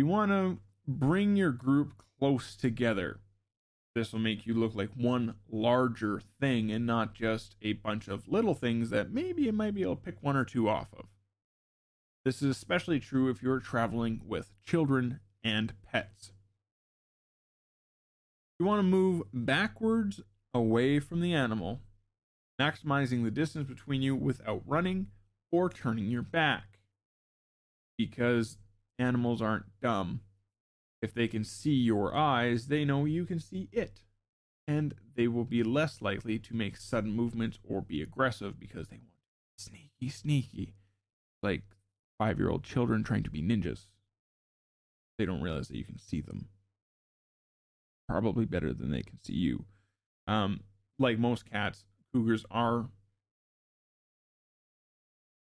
You 0.00 0.06
want 0.06 0.30
to 0.30 0.56
bring 0.88 1.36
your 1.36 1.50
group 1.50 1.92
close 2.18 2.56
together. 2.56 3.20
This 3.94 4.14
will 4.14 4.20
make 4.20 4.46
you 4.46 4.54
look 4.54 4.74
like 4.74 4.88
one 4.94 5.34
larger 5.46 6.22
thing 6.40 6.72
and 6.72 6.86
not 6.86 7.12
just 7.12 7.54
a 7.60 7.74
bunch 7.74 8.08
of 8.08 8.26
little 8.26 8.54
things 8.54 8.88
that 8.88 9.12
maybe 9.12 9.46
it 9.46 9.52
might 9.52 9.74
be 9.74 9.82
able 9.82 9.96
to 9.96 10.02
pick 10.02 10.22
one 10.22 10.36
or 10.36 10.46
two 10.46 10.70
off 10.70 10.88
of. 10.98 11.04
This 12.24 12.40
is 12.40 12.48
especially 12.48 12.98
true 12.98 13.28
if 13.28 13.42
you're 13.42 13.60
traveling 13.60 14.22
with 14.24 14.52
children 14.64 15.20
and 15.44 15.74
pets. 15.82 16.32
You 18.58 18.64
want 18.64 18.78
to 18.78 18.84
move 18.84 19.24
backwards 19.34 20.22
away 20.54 20.98
from 20.98 21.20
the 21.20 21.34
animal, 21.34 21.82
maximizing 22.58 23.22
the 23.22 23.30
distance 23.30 23.68
between 23.68 24.00
you 24.00 24.16
without 24.16 24.62
running 24.64 25.08
or 25.52 25.68
turning 25.68 26.06
your 26.06 26.22
back. 26.22 26.78
Because 27.98 28.56
animals 29.00 29.40
aren't 29.40 29.66
dumb. 29.80 30.20
If 31.02 31.14
they 31.14 31.28
can 31.28 31.44
see 31.44 31.74
your 31.74 32.14
eyes, 32.14 32.66
they 32.66 32.84
know 32.84 33.04
you 33.04 33.24
can 33.24 33.40
see 33.40 33.68
it. 33.72 34.02
And 34.68 34.94
they 35.16 35.26
will 35.26 35.44
be 35.44 35.62
less 35.62 36.02
likely 36.02 36.38
to 36.38 36.54
make 36.54 36.76
sudden 36.76 37.12
movements 37.12 37.58
or 37.64 37.80
be 37.80 38.02
aggressive 38.02 38.60
because 38.60 38.88
they 38.88 38.98
want 38.98 39.10
sneaky, 39.56 40.08
sneaky. 40.10 40.74
Like 41.42 41.62
five 42.18 42.38
year 42.38 42.50
old 42.50 42.62
children 42.62 43.02
trying 43.02 43.22
to 43.24 43.30
be 43.30 43.42
ninjas. 43.42 43.86
They 45.18 45.24
don't 45.24 45.42
realize 45.42 45.68
that 45.68 45.76
you 45.76 45.84
can 45.84 45.98
see 45.98 46.20
them 46.20 46.48
probably 48.08 48.44
better 48.44 48.72
than 48.72 48.90
they 48.90 49.02
can 49.02 49.18
see 49.22 49.34
you. 49.34 49.64
Um, 50.26 50.60
like 50.98 51.18
most 51.18 51.48
cats, 51.48 51.84
cougars 52.12 52.44
are 52.50 52.88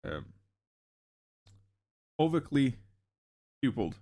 uh, 0.06 0.22
ovically 2.20 2.76
pupilled. 3.64 3.96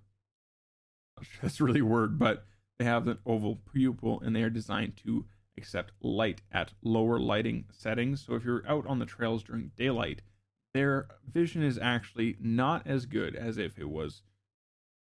That's 1.42 1.62
really 1.62 1.80
a 1.82 1.86
word, 1.86 2.20
but 2.20 2.46
they 2.78 2.86
have 2.86 3.08
an 3.08 3.20
oval 3.26 3.62
pupil 3.74 4.20
and 4.22 4.36
they 4.36 4.44
are 4.44 4.50
designed 4.50 4.98
to 5.06 5.26
accept 5.58 5.94
light 6.02 6.42
at 6.52 6.74
lower 6.84 7.20
lighting 7.20 7.66
settings. 7.72 8.26
So 8.26 8.36
if 8.36 8.44
you're 8.44 8.68
out 8.68 8.86
on 8.88 9.00
the 9.00 9.06
trails 9.06 9.44
during 9.44 9.72
daylight, 9.78 10.22
their 10.74 11.08
vision 11.26 11.64
is 11.64 11.80
actually 11.82 12.36
not 12.40 12.86
as 12.86 13.06
good 13.06 13.36
as 13.36 13.58
if 13.58 13.80
it 13.80 13.90
was 13.90 14.24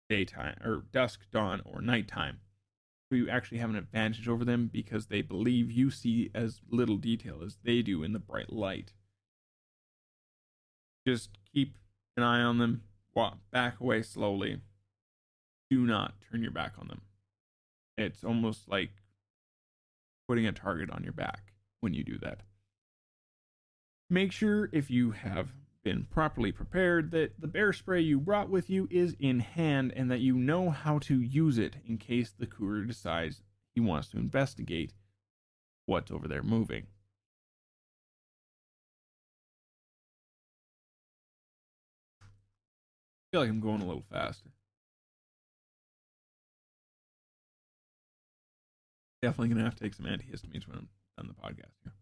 daytime 0.09 0.55
or 0.63 0.85
dusk, 0.91 1.21
dawn, 1.31 1.61
or 1.65 1.81
nighttime 1.81 2.39
So 3.09 3.15
you 3.15 3.29
actually 3.29 3.59
have 3.59 3.69
an 3.69 3.75
advantage 3.75 4.27
over 4.27 4.45
them 4.45 4.69
because 4.71 5.07
they 5.07 5.21
believe 5.21 5.71
you 5.71 5.91
see 5.91 6.31
as 6.33 6.61
little 6.69 6.97
detail 6.97 7.41
as 7.45 7.57
they 7.63 7.81
do 7.81 8.03
in 8.03 8.13
the 8.13 8.19
bright 8.19 8.53
light. 8.53 8.93
Just 11.05 11.37
keep 11.53 11.77
an 12.17 12.23
eye 12.23 12.41
on 12.41 12.57
them, 12.57 12.83
walk 13.15 13.37
back 13.51 13.79
away 13.79 14.01
slowly. 14.01 14.61
Do 15.69 15.85
not 15.85 16.15
turn 16.29 16.41
your 16.41 16.51
back 16.51 16.73
on 16.79 16.87
them. 16.87 17.01
It's 17.97 18.23
almost 18.23 18.67
like 18.67 18.91
putting 20.27 20.45
a 20.45 20.51
target 20.51 20.89
on 20.89 21.03
your 21.03 21.13
back 21.13 21.53
when 21.81 21.93
you 21.93 22.03
do 22.03 22.17
that. 22.19 22.41
Make 24.09 24.31
sure 24.31 24.69
if 24.71 24.89
you 24.89 25.11
have 25.11 25.49
been 25.83 26.05
properly 26.09 26.51
prepared, 26.51 27.11
that 27.11 27.39
the 27.39 27.47
bear 27.47 27.71
spray 27.73 28.01
you 28.01 28.19
brought 28.19 28.49
with 28.49 28.69
you 28.69 28.87
is 28.91 29.15
in 29.19 29.39
hand, 29.39 29.93
and 29.95 30.09
that 30.11 30.19
you 30.19 30.35
know 30.35 30.69
how 30.69 30.99
to 30.99 31.21
use 31.21 31.57
it 31.57 31.77
in 31.87 31.97
case 31.97 32.33
the 32.37 32.45
cougar 32.45 32.85
decides 32.85 33.41
he 33.73 33.79
wants 33.79 34.09
to 34.09 34.17
investigate 34.17 34.93
what's 35.85 36.11
over 36.11 36.27
there 36.27 36.43
moving. 36.43 36.87
Feel 43.31 43.41
like 43.41 43.49
I'm 43.49 43.59
going 43.59 43.81
a 43.81 43.85
little 43.85 44.03
fast. 44.11 44.43
Definitely 49.21 49.49
gonna 49.49 49.63
have 49.63 49.75
to 49.75 49.83
take 49.83 49.93
some 49.93 50.05
antihistamines 50.05 50.67
when 50.67 50.77
I'm 50.77 50.89
done 51.17 51.27
the 51.27 51.33
podcast 51.33 51.73
here. 51.83 51.93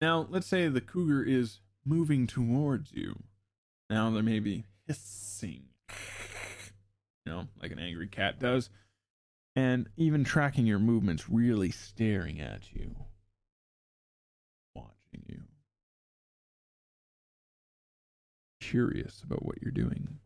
Now, 0.00 0.26
let's 0.28 0.46
say 0.46 0.68
the 0.68 0.80
cougar 0.80 1.22
is 1.22 1.60
moving 1.84 2.26
towards 2.26 2.92
you. 2.92 3.22
Now 3.88 4.10
there 4.10 4.22
may 4.22 4.40
be 4.40 4.64
hissing, 4.86 5.64
you 7.24 7.32
know, 7.32 7.48
like 7.62 7.70
an 7.70 7.78
angry 7.78 8.08
cat 8.08 8.38
does, 8.38 8.70
and 9.54 9.88
even 9.96 10.24
tracking 10.24 10.66
your 10.66 10.78
movements, 10.78 11.28
really 11.28 11.70
staring 11.70 12.40
at 12.40 12.72
you, 12.72 12.82
you. 12.82 13.15
Curious 18.70 19.22
about 19.22 19.44
what 19.44 19.62
you're 19.62 19.70
doing. 19.70 20.18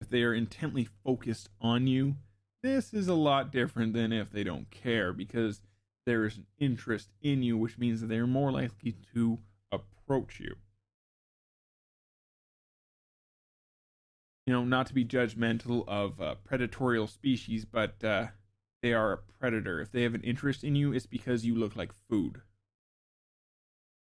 If 0.00 0.08
they 0.08 0.22
are 0.22 0.34
intently 0.34 0.88
focused 1.04 1.48
on 1.60 1.86
you, 1.86 2.16
this 2.62 2.94
is 2.94 3.08
a 3.08 3.14
lot 3.14 3.52
different 3.52 3.92
than 3.92 4.12
if 4.12 4.30
they 4.30 4.44
don't 4.44 4.70
care 4.70 5.12
because 5.12 5.60
there 6.06 6.24
is 6.24 6.38
an 6.38 6.46
interest 6.58 7.10
in 7.20 7.42
you, 7.42 7.58
which 7.58 7.78
means 7.78 8.00
that 8.00 8.06
they're 8.06 8.26
more 8.26 8.50
likely 8.50 8.94
to 9.14 9.38
approach 9.70 10.40
you. 10.40 10.56
You 14.46 14.52
know, 14.52 14.64
not 14.64 14.86
to 14.88 14.94
be 14.94 15.04
judgmental 15.04 15.86
of 15.86 16.20
uh, 16.20 16.36
predatory 16.44 17.06
species, 17.06 17.64
but 17.64 18.02
uh, 18.04 18.28
they 18.82 18.92
are 18.92 19.12
a 19.12 19.18
predator. 19.38 19.80
If 19.80 19.90
they 19.90 20.02
have 20.02 20.14
an 20.14 20.22
interest 20.22 20.64
in 20.64 20.76
you, 20.76 20.92
it's 20.92 21.06
because 21.06 21.44
you 21.44 21.54
look 21.54 21.76
like 21.76 21.92
food. 22.08 22.40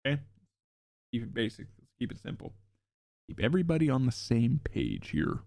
Okay? 0.05 0.21
Keep 1.11 1.23
it 1.23 1.33
basic. 1.33 1.67
Let's 1.77 1.93
keep 1.97 2.11
it 2.11 2.19
simple. 2.19 2.53
Keep 3.27 3.41
everybody 3.41 3.89
on 3.89 4.05
the 4.05 4.11
same 4.11 4.59
page 4.63 5.09
here. 5.09 5.39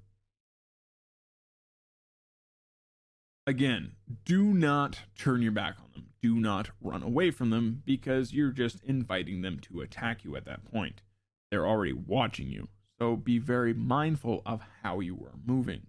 Again, 3.46 3.92
do 4.24 4.52
not 4.52 5.00
turn 5.16 5.40
your 5.40 5.52
back 5.52 5.76
on 5.78 5.90
them. 5.94 6.08
Do 6.20 6.34
not 6.34 6.70
run 6.80 7.02
away 7.02 7.30
from 7.30 7.50
them 7.50 7.82
because 7.86 8.32
you're 8.32 8.50
just 8.50 8.82
inviting 8.82 9.40
them 9.40 9.58
to 9.60 9.80
attack 9.80 10.24
you 10.24 10.36
at 10.36 10.44
that 10.44 10.64
point. 10.64 11.00
They're 11.50 11.66
already 11.66 11.94
watching 11.94 12.50
you, 12.50 12.68
so 12.98 13.16
be 13.16 13.38
very 13.38 13.72
mindful 13.72 14.42
of 14.44 14.60
how 14.82 15.00
you 15.00 15.14
are 15.24 15.38
moving. 15.46 15.86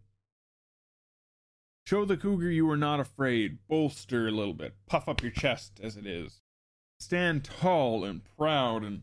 Show 1.86 2.06
the 2.06 2.18
cougar 2.18 2.52
you 2.52 2.70
are 2.70 2.78
not 2.78 3.00
afraid. 3.00 3.58
Bolster 3.68 4.28
a 4.28 4.32
little 4.32 4.54
bit. 4.54 4.76
Puff 4.86 5.10
up 5.10 5.24
your 5.24 5.32
chest 5.32 5.80
as 5.82 5.98
it 5.98 6.06
is. 6.06 6.40
Stand 7.00 7.44
tall 7.44 8.06
and 8.06 8.22
proud. 8.38 8.84
And 8.84 9.02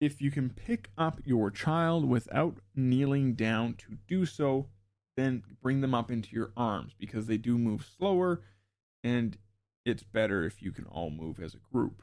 if 0.00 0.20
you 0.20 0.30
can 0.30 0.50
pick 0.50 0.90
up 0.96 1.20
your 1.24 1.50
child 1.50 2.04
without 2.08 2.58
kneeling 2.74 3.34
down 3.34 3.74
to 3.74 3.98
do 4.06 4.24
so, 4.24 4.68
then 5.16 5.42
bring 5.60 5.80
them 5.80 5.94
up 5.94 6.10
into 6.10 6.34
your 6.34 6.52
arms 6.56 6.92
because 6.98 7.26
they 7.26 7.36
do 7.36 7.58
move 7.58 7.88
slower 7.98 8.42
and 9.02 9.36
it's 9.84 10.02
better 10.02 10.44
if 10.44 10.62
you 10.62 10.70
can 10.70 10.84
all 10.86 11.10
move 11.10 11.40
as 11.40 11.54
a 11.54 11.72
group. 11.72 12.02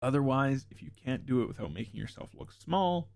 Otherwise, 0.00 0.66
if 0.70 0.82
you 0.82 0.90
can't 1.04 1.26
do 1.26 1.42
it 1.42 1.48
without 1.48 1.72
making 1.72 1.98
yourself 1.98 2.30
look 2.32 2.52
small, 2.52 3.10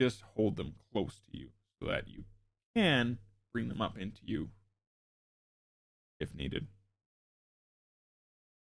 just 0.00 0.22
hold 0.34 0.56
them 0.56 0.74
close 0.92 1.20
to 1.30 1.38
you 1.38 1.48
so 1.80 1.88
that 1.88 2.08
you 2.08 2.24
can 2.74 3.18
bring 3.52 3.68
them 3.68 3.80
up 3.80 3.96
into 3.96 4.20
you 4.24 4.48
if 6.18 6.34
needed. 6.34 6.66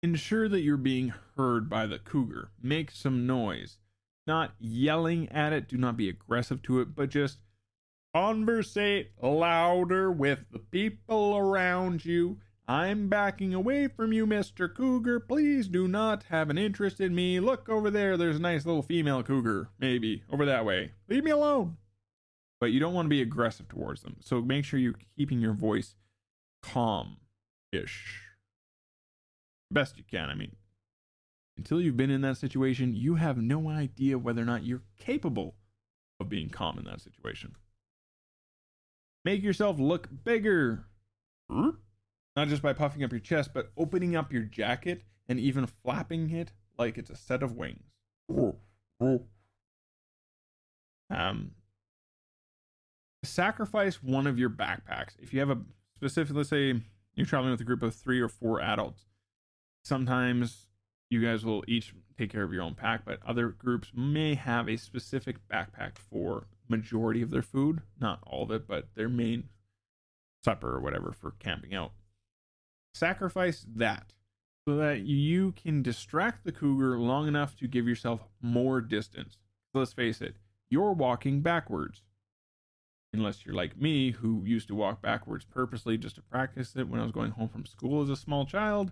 Ensure 0.03 0.49
that 0.49 0.61
you're 0.61 0.77
being 0.77 1.13
heard 1.37 1.69
by 1.69 1.85
the 1.85 1.99
cougar. 1.99 2.49
Make 2.61 2.91
some 2.91 3.27
noise. 3.27 3.77
Not 4.25 4.53
yelling 4.59 5.29
at 5.29 5.53
it, 5.53 5.67
do 5.67 5.77
not 5.77 5.97
be 5.97 6.09
aggressive 6.09 6.61
to 6.63 6.79
it, 6.81 6.95
but 6.95 7.09
just 7.09 7.39
conversate 8.15 9.11
louder 9.21 10.11
with 10.11 10.45
the 10.51 10.59
people 10.59 11.35
around 11.37 12.05
you. 12.05 12.37
I'm 12.67 13.09
backing 13.09 13.53
away 13.53 13.87
from 13.87 14.13
you, 14.13 14.25
Mr. 14.25 14.73
Cougar. 14.73 15.21
Please 15.21 15.67
do 15.67 15.87
not 15.87 16.23
have 16.29 16.49
an 16.49 16.57
interest 16.57 17.01
in 17.01 17.13
me. 17.13 17.39
Look 17.39 17.67
over 17.67 17.89
there. 17.89 18.15
There's 18.17 18.37
a 18.37 18.41
nice 18.41 18.65
little 18.65 18.83
female 18.83 19.23
cougar, 19.23 19.69
maybe, 19.79 20.23
over 20.31 20.45
that 20.45 20.65
way. 20.65 20.91
Leave 21.09 21.23
me 21.23 21.31
alone 21.31 21.77
but 22.61 22.71
you 22.71 22.79
don't 22.79 22.93
want 22.93 23.07
to 23.07 23.09
be 23.09 23.23
aggressive 23.23 23.67
towards 23.67 24.03
them. 24.03 24.15
So 24.21 24.39
make 24.39 24.63
sure 24.63 24.79
you're 24.79 24.93
keeping 25.17 25.41
your 25.41 25.53
voice 25.53 25.95
calm 26.61 27.17
ish. 27.73 28.21
Best 29.71 29.97
you 29.97 30.03
can. 30.09 30.29
I 30.29 30.35
mean, 30.35 30.55
until 31.57 31.81
you've 31.81 31.97
been 31.97 32.11
in 32.11 32.21
that 32.21 32.37
situation, 32.37 32.93
you 32.93 33.15
have 33.15 33.37
no 33.37 33.69
idea 33.69 34.17
whether 34.17 34.41
or 34.41 34.45
not 34.45 34.63
you're 34.63 34.83
capable 34.99 35.55
of 36.19 36.29
being 36.29 36.49
calm 36.49 36.77
in 36.77 36.85
that 36.85 37.01
situation. 37.01 37.55
Make 39.23 39.41
yourself 39.43 39.79
look 39.79 40.09
bigger. 40.23 40.85
Not 42.35 42.47
just 42.47 42.61
by 42.61 42.73
puffing 42.73 43.03
up 43.03 43.11
your 43.11 43.19
chest, 43.19 43.51
but 43.53 43.71
opening 43.77 44.15
up 44.15 44.31
your 44.31 44.43
jacket 44.43 45.03
and 45.27 45.39
even 45.39 45.67
flapping 45.67 46.31
it 46.31 46.51
like 46.77 46.97
it's 46.97 47.09
a 47.09 47.15
set 47.15 47.43
of 47.43 47.53
wings. 47.55 47.83
Um, 51.09 51.51
sacrifice 53.23 54.01
one 54.01 54.27
of 54.27 54.39
your 54.39 54.49
backpacks. 54.49 55.11
If 55.19 55.33
you 55.33 55.39
have 55.41 55.49
a 55.49 55.59
specific, 55.97 56.35
let's 56.35 56.49
say 56.49 56.81
you're 57.15 57.25
traveling 57.25 57.51
with 57.51 57.61
a 57.61 57.65
group 57.65 57.83
of 57.83 57.93
three 57.93 58.19
or 58.19 58.29
four 58.29 58.61
adults, 58.61 59.05
sometimes 59.83 60.67
you 61.09 61.23
guys 61.23 61.43
will 61.43 61.63
each 61.67 61.93
take 62.17 62.31
care 62.31 62.43
of 62.43 62.53
your 62.53 62.63
own 62.63 62.75
pack, 62.75 63.03
but 63.05 63.19
other 63.25 63.49
groups 63.49 63.91
may 63.95 64.35
have 64.35 64.69
a 64.69 64.77
specific 64.77 65.37
backpack 65.47 65.97
for 65.97 66.47
majority 66.67 67.21
of 67.21 67.29
their 67.29 67.41
food, 67.41 67.81
not 67.99 68.19
all 68.25 68.43
of 68.43 68.51
it, 68.51 68.67
but 68.67 68.87
their 68.95 69.09
main 69.09 69.49
supper 70.43 70.75
or 70.75 70.79
whatever 70.79 71.11
for 71.11 71.31
camping 71.39 71.73
out. 71.73 71.91
Sacrifice 72.93 73.65
that 73.75 74.13
so 74.67 74.75
that 74.75 75.01
you 75.01 75.51
can 75.53 75.81
distract 75.81 76.43
the 76.43 76.51
cougar 76.51 76.97
long 76.97 77.27
enough 77.27 77.55
to 77.57 77.67
give 77.67 77.87
yourself 77.87 78.21
more 78.41 78.79
distance. 78.79 79.37
Let's 79.73 79.93
face 79.93 80.21
it, 80.21 80.35
you're 80.69 80.93
walking 80.93 81.41
backwards 81.41 82.03
unless 83.13 83.45
you're 83.45 83.55
like 83.55 83.77
me, 83.77 84.11
who 84.11 84.43
used 84.45 84.69
to 84.69 84.75
walk 84.75 85.01
backwards 85.01 85.43
purposely 85.45 85.97
just 85.97 86.15
to 86.15 86.21
practice 86.21 86.75
it 86.75 86.87
when 86.87 86.99
I 86.99 87.03
was 87.03 87.11
going 87.11 87.31
home 87.31 87.49
from 87.49 87.65
school 87.65 88.01
as 88.01 88.09
a 88.09 88.15
small 88.15 88.45
child, 88.45 88.91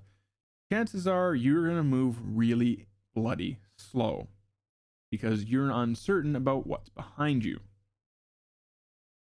chances 0.72 1.08
are 1.08 1.36
you're 1.36 1.66
going 1.66 1.78
to 1.78 1.84
move 1.84 2.18
really 2.24 2.88
bloody 3.16 3.60
slow 3.78 4.28
because 5.12 5.46
you're 5.46 5.72
uncertain 5.72 6.36
about 6.36 6.68
what's 6.68 6.90
behind 6.90 7.44
you. 7.44 7.60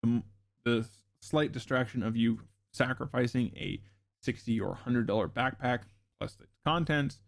The, 0.04 0.24
the 0.64 0.86
slight 1.22 1.52
distraction 1.52 2.04
of 2.04 2.18
you 2.18 2.40
sacrificing 2.74 3.52
a 3.56 3.82
60 4.24 4.60
or 4.60 4.78
$100 4.86 5.06
backpack 5.32 5.82
plus 6.20 6.34
the 6.34 6.46
contents 6.66 7.20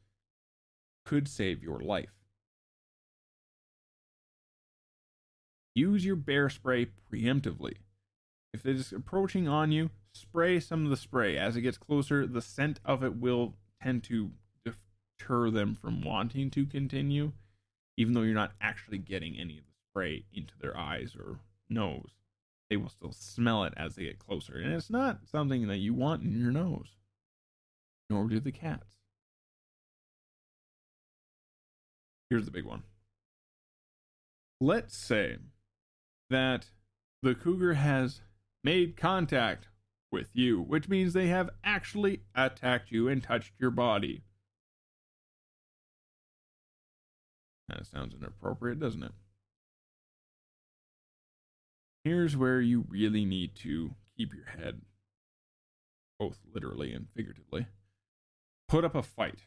could 1.06 1.28
save 1.28 1.63
your 1.63 1.80
life. 1.80 2.12
Use 5.76 6.06
your 6.06 6.16
bear 6.16 6.50
spray 6.50 6.88
preemptively. 7.12 7.78
If 8.54 8.66
it 8.66 8.76
is 8.76 8.94
approaching 8.94 9.48
on 9.48 9.72
you, 9.72 9.89
spray 10.13 10.60
some 10.60 10.84
of 10.84 10.92
the 10.92 10.98
spray. 10.98 11.36
As 11.38 11.56
it 11.56 11.62
gets 11.62 11.78
closer, 11.78 12.28
the 12.28 12.42
scent 12.42 12.80
of 12.86 13.04
it 13.04 13.16
will 13.16 13.56
tend 13.84 14.04
to 14.04 14.32
deter 14.65 15.50
them 15.50 15.76
from 15.76 16.02
wanting 16.02 16.50
to 16.52 16.65
continue, 16.65 17.32
even 17.98 18.13
though 18.13 18.22
you're 18.22 18.34
not 18.34 18.54
actually 18.62 18.98
getting 18.98 19.38
any 19.38 19.58
of 19.58 19.65
the 19.65 19.72
spray 19.89 20.26
into 20.34 20.54
their 20.60 20.78
eyes 20.78 21.15
or 21.17 21.39
nose. 21.69 22.12
They 22.69 22.78
will 22.78 22.89
still 22.89 23.12
smell 23.12 23.65
it 23.65 23.74
as 23.78 23.96
they 23.96 24.04
get 24.04 24.19
closer. 24.19 24.58
And 24.58 24.74
it's 24.74 24.89
not 24.89 25.28
something 25.30 25.67
that 25.67 25.78
you 25.78 25.93
want 25.93 26.24
in 26.24 26.39
your 26.39 26.52
nose, 26.52 26.96
nor 28.10 28.28
do 28.28 28.39
the 28.39 28.52
cats. 28.52 28.96
Here's 32.30 32.46
the 32.46 32.52
big 32.52 32.65
one. 32.65 32.84
Let's 34.60 34.98
say 34.98 35.38
that 36.30 36.67
the 37.22 37.36
cougar 37.36 37.74
has 37.76 38.22
made 38.63 38.98
contact 38.98 39.67
with 40.13 40.30
you, 40.34 40.62
which 40.62 40.88
means 40.88 41.12
they 41.12 41.28
have 41.28 41.49
actually 41.63 42.21
attacked 42.36 42.91
you 42.91 43.10
and 43.10 43.21
touched 43.21 43.52
your 43.60 43.71
body. 43.71 44.21
That 47.67 47.88
sounds 47.88 48.13
inappropriate, 48.13 48.80
doesn't 48.80 49.04
it? 49.04 49.12
Here's 52.04 52.38
where 52.38 52.62
you 52.62 52.86
really 52.88 53.26
need 53.26 53.56
to 53.58 53.95
keep 54.15 54.34
your 54.34 54.45
head, 54.45 54.82
both 56.19 56.38
literally 56.54 56.93
and 56.93 57.08
figuratively. 57.15 57.65
Put 58.67 58.86
up 58.86 58.93
a 58.93 59.02
fight. 59.02 59.45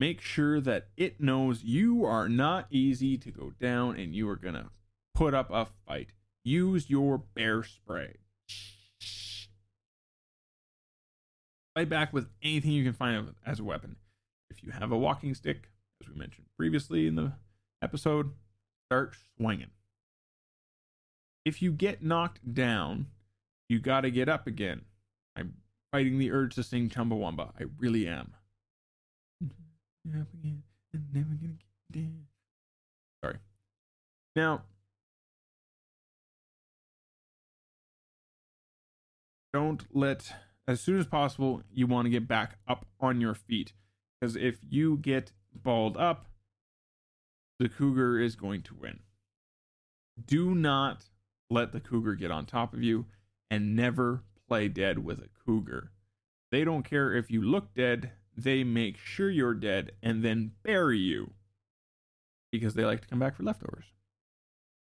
Make 0.00 0.20
sure 0.20 0.60
that 0.60 0.88
it 0.96 1.20
knows 1.20 1.62
you 1.62 2.04
are 2.04 2.28
not 2.28 2.66
easy 2.68 3.16
to 3.18 3.30
go 3.30 3.52
down 3.60 3.96
and 3.96 4.12
you 4.14 4.28
are 4.28 4.36
going 4.36 4.54
to 4.54 4.70
put 5.14 5.34
up 5.34 5.50
a 5.52 5.68
fight. 5.86 6.14
Use 6.42 6.90
your 6.90 7.18
bear 7.18 7.62
spray. 7.62 8.16
Fight 11.74 11.88
back 11.88 12.12
with 12.12 12.28
anything 12.42 12.70
you 12.70 12.84
can 12.84 12.92
find 12.92 13.34
as 13.44 13.58
a 13.58 13.64
weapon. 13.64 13.96
If 14.50 14.62
you 14.62 14.70
have 14.70 14.92
a 14.92 14.98
walking 14.98 15.34
stick, 15.34 15.68
as 16.00 16.08
we 16.08 16.14
mentioned 16.14 16.46
previously 16.56 17.06
in 17.08 17.16
the 17.16 17.32
episode, 17.82 18.32
start 18.88 19.16
swinging. 19.36 19.70
If 21.44 21.60
you 21.60 21.72
get 21.72 22.02
knocked 22.02 22.54
down, 22.54 23.08
you 23.68 23.80
got 23.80 24.02
to 24.02 24.10
get 24.10 24.28
up 24.28 24.46
again. 24.46 24.82
I'm 25.36 25.54
fighting 25.90 26.18
the 26.18 26.30
urge 26.30 26.54
to 26.54 26.62
sing 26.62 26.88
Chumbawamba. 26.88 27.50
I 27.58 27.64
really 27.78 28.06
am. 28.06 28.34
Sorry. 33.22 33.38
Now, 34.36 34.62
don't 39.52 39.84
let 39.92 40.32
as 40.66 40.80
soon 40.80 40.98
as 40.98 41.06
possible 41.06 41.62
you 41.72 41.86
want 41.86 42.06
to 42.06 42.10
get 42.10 42.26
back 42.28 42.58
up 42.66 42.86
on 43.00 43.20
your 43.20 43.34
feet 43.34 43.72
because 44.20 44.36
if 44.36 44.58
you 44.68 44.96
get 44.96 45.32
balled 45.54 45.96
up 45.96 46.26
the 47.58 47.68
cougar 47.68 48.18
is 48.18 48.36
going 48.36 48.62
to 48.62 48.74
win 48.74 49.00
Do 50.26 50.54
not 50.54 51.04
let 51.50 51.72
the 51.72 51.80
cougar 51.80 52.14
get 52.14 52.30
on 52.30 52.46
top 52.46 52.74
of 52.74 52.82
you 52.82 53.06
and 53.50 53.76
never 53.76 54.24
play 54.48 54.68
dead 54.68 55.04
with 55.04 55.18
a 55.18 55.28
cougar. 55.46 55.92
They 56.50 56.64
don't 56.64 56.84
care 56.84 57.14
if 57.14 57.30
you 57.30 57.42
look 57.42 57.74
dead, 57.74 58.12
they 58.36 58.64
make 58.64 58.96
sure 58.98 59.30
you're 59.30 59.54
dead 59.54 59.92
and 60.02 60.24
then 60.24 60.52
bury 60.62 60.98
you 60.98 61.32
because 62.50 62.74
they 62.74 62.84
like 62.84 63.00
to 63.02 63.08
come 63.08 63.18
back 63.18 63.36
for 63.36 63.42
leftovers. 63.42 63.86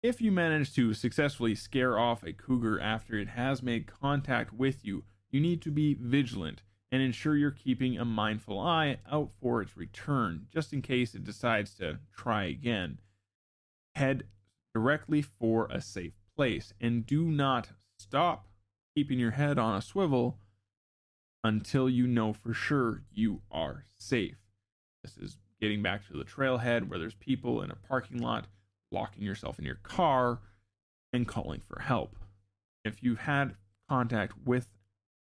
If 0.01 0.21
you 0.21 0.31
manage 0.31 0.73
to 0.75 0.93
successfully 0.93 1.55
scare 1.55 1.97
off 1.97 2.23
a 2.23 2.33
cougar 2.33 2.79
after 2.79 3.17
it 3.17 3.29
has 3.29 3.63
made 3.63 3.87
contact 3.87 4.53
with 4.53 4.83
you, 4.83 5.03
you 5.33 5.41
need 5.41 5.61
to 5.63 5.71
be 5.71 5.95
vigilant 5.95 6.61
and 6.91 7.01
ensure 7.01 7.35
you're 7.35 7.51
keeping 7.51 7.97
a 7.97 8.05
mindful 8.05 8.59
eye 8.59 8.97
out 9.11 9.31
for 9.41 9.63
its 9.63 9.75
return, 9.75 10.45
just 10.53 10.71
in 10.71 10.81
case 10.81 11.15
it 11.15 11.23
decides 11.23 11.73
to 11.73 11.97
try 12.15 12.43
again. 12.45 12.99
Head 13.95 14.25
directly 14.75 15.23
for 15.23 15.67
a 15.71 15.81
safe 15.81 16.13
place 16.35 16.71
and 16.79 17.05
do 17.05 17.25
not 17.25 17.69
stop 17.97 18.47
keeping 18.95 19.17
your 19.17 19.31
head 19.31 19.57
on 19.57 19.75
a 19.75 19.81
swivel 19.81 20.37
until 21.43 21.89
you 21.89 22.05
know 22.05 22.31
for 22.31 22.53
sure 22.53 23.01
you 23.11 23.41
are 23.51 23.85
safe. 23.95 24.37
This 25.03 25.17
is 25.17 25.37
getting 25.59 25.81
back 25.81 26.07
to 26.07 26.13
the 26.13 26.23
trailhead 26.23 26.87
where 26.87 26.99
there's 26.99 27.15
people 27.15 27.63
in 27.63 27.71
a 27.71 27.75
parking 27.75 28.19
lot 28.19 28.45
locking 28.91 29.23
yourself 29.23 29.57
in 29.57 29.65
your 29.65 29.79
car 29.81 30.41
and 31.11 31.27
calling 31.27 31.61
for 31.61 31.79
help. 31.79 32.15
If 32.85 33.01
you've 33.01 33.19
had 33.19 33.55
contact 33.89 34.33
with 34.45 34.67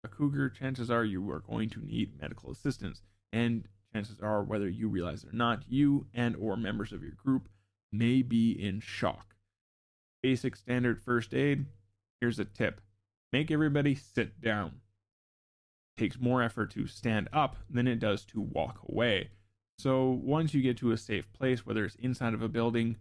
a 0.07 0.15
cougar, 0.15 0.49
chances 0.49 0.89
are 0.89 1.05
you 1.05 1.29
are 1.31 1.39
going 1.39 1.69
to 1.71 1.85
need 1.85 2.19
medical 2.19 2.51
assistance. 2.51 3.01
And 3.31 3.67
chances 3.93 4.19
are, 4.21 4.43
whether 4.43 4.67
you 4.67 4.87
realize 4.87 5.23
it 5.23 5.33
or 5.33 5.35
not, 5.35 5.63
you 5.67 6.07
and 6.13 6.35
or 6.35 6.55
members 6.55 6.91
of 6.91 7.01
your 7.01 7.11
group 7.11 7.49
may 7.91 8.21
be 8.21 8.51
in 8.51 8.79
shock. 8.79 9.35
Basic 10.23 10.55
standard 10.55 11.01
first 11.01 11.33
aid. 11.33 11.65
Here's 12.19 12.39
a 12.39 12.45
tip. 12.45 12.81
Make 13.31 13.51
everybody 13.51 13.95
sit 13.95 14.41
down. 14.41 14.81
It 15.95 16.01
takes 16.01 16.19
more 16.19 16.41
effort 16.41 16.71
to 16.71 16.87
stand 16.87 17.29
up 17.33 17.57
than 17.69 17.87
it 17.87 17.99
does 17.99 18.25
to 18.25 18.41
walk 18.41 18.79
away. 18.87 19.29
So 19.79 20.09
once 20.09 20.53
you 20.53 20.61
get 20.61 20.77
to 20.77 20.91
a 20.91 20.97
safe 20.97 21.31
place, 21.33 21.65
whether 21.65 21.85
it's 21.85 21.95
inside 21.95 22.33
of 22.33 22.41
a 22.41 22.49
building 22.49 22.97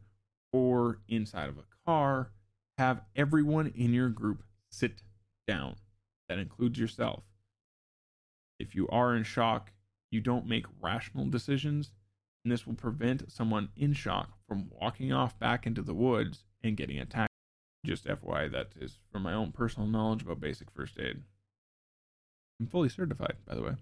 or 0.53 1.01
inside 1.09 1.49
of 1.49 1.59
a 1.59 1.65
car, 1.87 2.33
have 2.79 3.03
everyone 3.15 3.73
in 3.75 3.95
your 3.95 4.11
group 4.11 4.43
sit 4.71 5.03
down. 5.49 5.77
That 6.29 6.39
includes 6.39 6.79
yourself. 6.79 7.23
If 8.59 8.75
you 8.75 8.89
are 8.89 9.15
in 9.15 9.23
shock, 9.23 9.73
you 10.11 10.21
don't 10.21 10.47
make 10.47 10.67
rational 10.81 11.27
decisions, 11.27 11.93
and 12.45 12.53
this 12.53 12.67
will 12.67 12.75
prevent 12.75 13.31
someone 13.31 13.69
in 13.77 13.93
shock 13.93 14.31
from 14.49 14.71
walking 14.81 15.13
off 15.13 15.39
back 15.39 15.67
into 15.67 15.83
the 15.83 15.95
woods 15.95 16.45
and 16.63 16.77
getting 16.77 16.99
attacked. 16.99 17.33
Just 17.85 18.07
FYI, 18.07 18.51
that 18.51 18.69
is 18.81 18.99
from 19.13 19.23
my 19.23 19.33
own 19.33 19.53
personal 19.53 19.89
knowledge 19.89 20.23
about 20.23 20.41
basic 20.41 20.71
first 20.71 20.99
aid. 20.99 21.23
I'm 22.61 22.67
fully 22.67 22.89
certified, 22.89 23.37
by 23.47 23.55
the 23.55 23.63
way. 23.63 23.75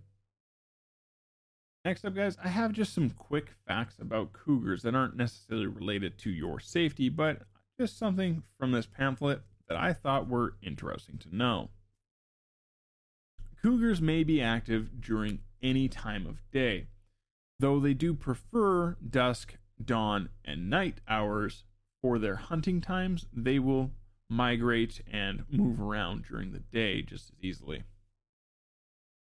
Next 1.85 2.05
up, 2.05 2.15
guys, 2.15 2.37
I 2.43 2.49
have 2.49 2.73
just 2.73 2.95
some 2.95 3.11
quick 3.11 3.51
facts 3.67 3.99
about 4.01 4.33
cougars 4.33 4.83
that 4.83 4.95
aren't 4.95 5.17
necessarily 5.17 5.67
related 5.67 6.19
to 6.19 6.31
your 6.31 6.59
safety, 6.59 7.11
but 7.11 7.43
just 7.79 7.99
something 7.99 8.43
from 8.59 8.73
this 8.73 8.87
pamphlet 8.87 9.43
that 9.69 9.77
I 9.77 9.93
thought 9.93 10.29
were 10.29 10.57
interesting 10.63 11.19
to 11.19 11.37
know. 11.37 11.69
Cougars 13.65 14.03
may 14.03 14.23
be 14.25 14.43
active 14.43 15.01
during 15.01 15.39
any 15.63 15.89
time 15.89 16.27
of 16.27 16.43
day, 16.51 16.89
though 17.59 17.81
they 17.81 17.95
do 17.95 18.13
prefer 18.13 18.95
dusk, 19.09 19.57
dawn, 19.83 20.29
and 20.45 20.69
night 20.69 21.01
hours 21.09 21.65
for 22.03 22.19
their 22.19 22.37
hunting 22.37 22.83
times. 22.83 23.25
They 23.33 23.59
will 23.59 23.93
migrate 24.29 25.01
and 25.11 25.45
move 25.51 25.81
around 25.81 26.27
during 26.29 26.53
the 26.53 26.59
day 26.59 27.01
just 27.01 27.31
as 27.31 27.37
easily. 27.41 27.85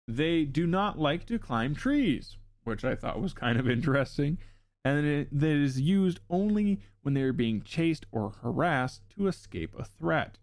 They 0.07 0.45
do 0.45 0.67
not 0.67 0.99
like 0.99 1.25
to 1.29 1.39
climb 1.39 1.75
trees 1.75 2.37
which 2.65 2.85
I 2.85 2.95
thought 2.95 3.23
was 3.23 3.33
kind 3.33 3.59
of 3.59 3.71
interesting, 3.71 4.37
and 4.85 5.07
it, 5.07 5.29
that 5.41 5.57
is 5.57 5.81
used 5.81 6.21
only 6.29 6.81
when 7.01 7.15
they 7.15 7.23
are 7.23 7.33
being 7.33 7.63
chased 7.63 8.05
or 8.13 8.35
harassed 8.43 9.01
to 9.17 9.29
escape 9.29 9.75
a 9.79 9.85
threat. 9.85 10.37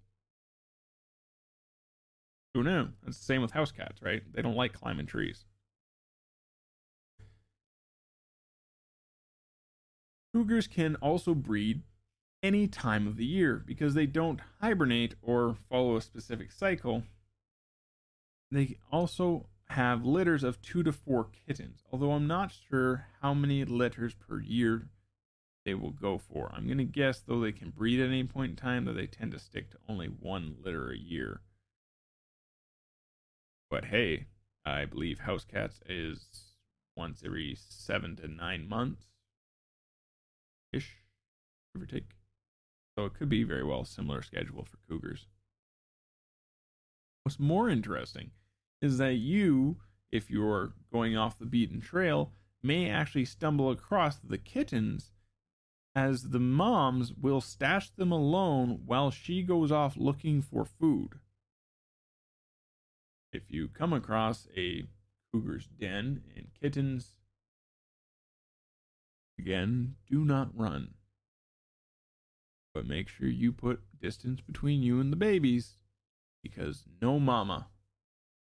Who 2.53 2.63
knew? 2.63 2.89
It's 3.07 3.17
the 3.17 3.25
same 3.25 3.41
with 3.41 3.51
house 3.51 3.71
cats, 3.71 4.01
right? 4.01 4.21
They 4.31 4.41
don't 4.41 4.55
like 4.55 4.73
climbing 4.73 5.07
trees. 5.07 5.45
Cougars 10.33 10.67
can 10.67 10.95
also 10.97 11.33
breed 11.33 11.81
any 12.41 12.67
time 12.67 13.07
of 13.07 13.17
the 13.17 13.25
year 13.25 13.63
because 13.65 13.93
they 13.93 14.05
don't 14.05 14.41
hibernate 14.61 15.15
or 15.21 15.55
follow 15.69 15.95
a 15.95 16.01
specific 16.01 16.51
cycle. 16.51 17.03
They 18.51 18.77
also 18.91 19.47
have 19.69 20.05
litters 20.05 20.43
of 20.43 20.61
two 20.61 20.83
to 20.83 20.91
four 20.91 21.29
kittens, 21.47 21.81
although 21.91 22.11
I'm 22.11 22.27
not 22.27 22.53
sure 22.69 23.07
how 23.21 23.33
many 23.33 23.63
litters 23.65 24.13
per 24.13 24.39
year 24.39 24.89
they 25.65 25.73
will 25.73 25.91
go 25.91 26.17
for. 26.17 26.51
I'm 26.53 26.65
going 26.65 26.77
to 26.77 26.83
guess, 26.83 27.21
though 27.21 27.39
they 27.39 27.51
can 27.51 27.69
breed 27.69 27.99
at 27.99 28.09
any 28.09 28.23
point 28.25 28.51
in 28.51 28.55
time, 28.55 28.85
that 28.85 28.93
they 28.93 29.07
tend 29.07 29.31
to 29.31 29.39
stick 29.39 29.71
to 29.71 29.77
only 29.87 30.07
one 30.07 30.57
litter 30.63 30.91
a 30.91 30.97
year. 30.97 31.41
But 33.73 33.85
hey, 33.85 34.27
I 34.63 34.85
believe 34.85 35.21
house 35.21 35.45
cats 35.45 35.81
is 35.89 36.27
once 36.95 37.23
every 37.25 37.57
seven 37.57 38.15
to 38.17 38.27
nine 38.27 38.69
months 38.69 39.07
ish, 40.71 40.97
give 41.73 41.81
or 41.81 41.87
take. 41.87 42.11
So 42.95 43.05
it 43.05 43.15
could 43.15 43.29
be 43.29 43.43
very 43.43 43.63
well 43.63 43.83
similar 43.83 44.21
schedule 44.21 44.63
for 44.63 44.77
cougars. 44.87 45.25
What's 47.23 47.39
more 47.39 47.67
interesting 47.67 48.29
is 48.79 48.99
that 48.99 49.15
you, 49.15 49.77
if 50.11 50.29
you're 50.29 50.73
going 50.91 51.17
off 51.17 51.39
the 51.39 51.47
beaten 51.47 51.81
trail, 51.81 52.31
may 52.61 52.87
actually 52.87 53.25
stumble 53.25 53.71
across 53.71 54.17
the 54.17 54.37
kittens 54.37 55.09
as 55.95 56.29
the 56.29 56.39
moms 56.39 57.11
will 57.11 57.41
stash 57.41 57.89
them 57.89 58.11
alone 58.11 58.83
while 58.85 59.09
she 59.09 59.41
goes 59.41 59.71
off 59.71 59.97
looking 59.97 60.43
for 60.43 60.63
food. 60.63 61.15
If 63.33 63.49
you 63.49 63.67
come 63.67 63.93
across 63.93 64.47
a 64.55 64.83
cougar's 65.33 65.65
den 65.65 66.21
and 66.35 66.47
kittens, 66.61 67.15
again, 69.39 69.95
do 70.09 70.23
not 70.23 70.55
run. 70.55 70.93
But 72.75 72.87
make 72.87 73.09
sure 73.09 73.27
you 73.27 73.51
put 73.51 73.81
distance 73.99 74.39
between 74.39 74.83
you 74.83 74.99
and 74.99 75.11
the 75.11 75.17
babies 75.17 75.77
because 76.43 76.83
no 77.01 77.19
mama 77.19 77.67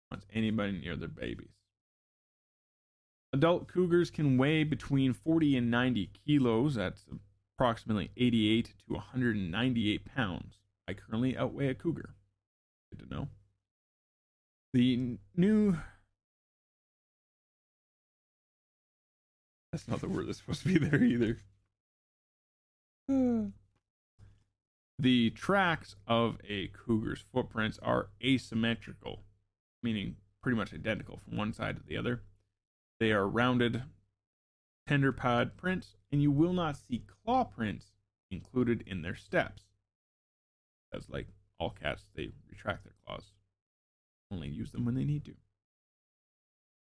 wants 0.10 0.26
anybody 0.34 0.74
near 0.74 0.96
their 0.96 1.08
babies. 1.08 1.50
Adult 3.34 3.68
cougars 3.68 4.10
can 4.10 4.38
weigh 4.38 4.64
between 4.64 5.14
40 5.14 5.58
and 5.58 5.72
90 5.72 6.10
kilos. 6.26 6.76
That's 6.76 7.06
approximately 7.56 8.12
88 8.18 8.74
to 8.88 8.94
198 8.94 10.06
pounds. 10.06 10.56
I 10.88 10.94
currently 10.94 11.38
outweigh 11.38 11.70
a 11.70 11.76
cougar. 11.76 12.16
Good 12.92 13.08
to 13.08 13.16
know. 13.16 13.28
The 14.74 15.18
new. 15.36 15.78
That's 19.72 19.88
not 19.88 20.02
the 20.02 20.10
word 20.10 20.28
that's 20.28 20.40
supposed 20.40 20.64
to 20.64 20.68
be 20.68 20.78
there 20.78 21.04
either. 21.04 21.38
the 25.00 25.30
tracks 25.32 25.96
of 26.08 26.38
a 26.48 26.68
cougar's 26.70 27.24
footprints 27.34 27.80
are 27.82 28.10
asymmetrical 28.24 29.24
meaning 29.84 30.16
pretty 30.42 30.58
much 30.58 30.74
identical 30.74 31.18
from 31.18 31.38
one 31.38 31.54
side 31.54 31.78
to 31.78 31.84
the 31.84 31.98
other. 31.98 32.24
They 33.00 33.12
are 33.12 33.28
rounded, 33.28 33.84
tender 34.88 35.12
pad 35.12 35.58
prints, 35.58 35.96
and 36.12 36.22
you 36.22 36.32
will 36.32 36.54
not 36.54 36.78
see 36.78 37.04
claw 37.24 37.44
prints 37.44 37.94
included 38.30 38.84
in 38.86 39.02
their 39.02 39.16
steps. 39.16 39.64
As 40.94 41.10
like 41.10 41.28
all 41.60 41.72
cats, 41.72 42.06
they 42.16 42.32
retract 42.50 42.84
their 42.84 42.96
claws. 43.06 43.32
Only 44.32 44.48
use 44.48 44.72
them 44.72 44.86
when 44.86 44.96
they 44.96 45.04
need 45.04 45.26
to. 45.26 45.36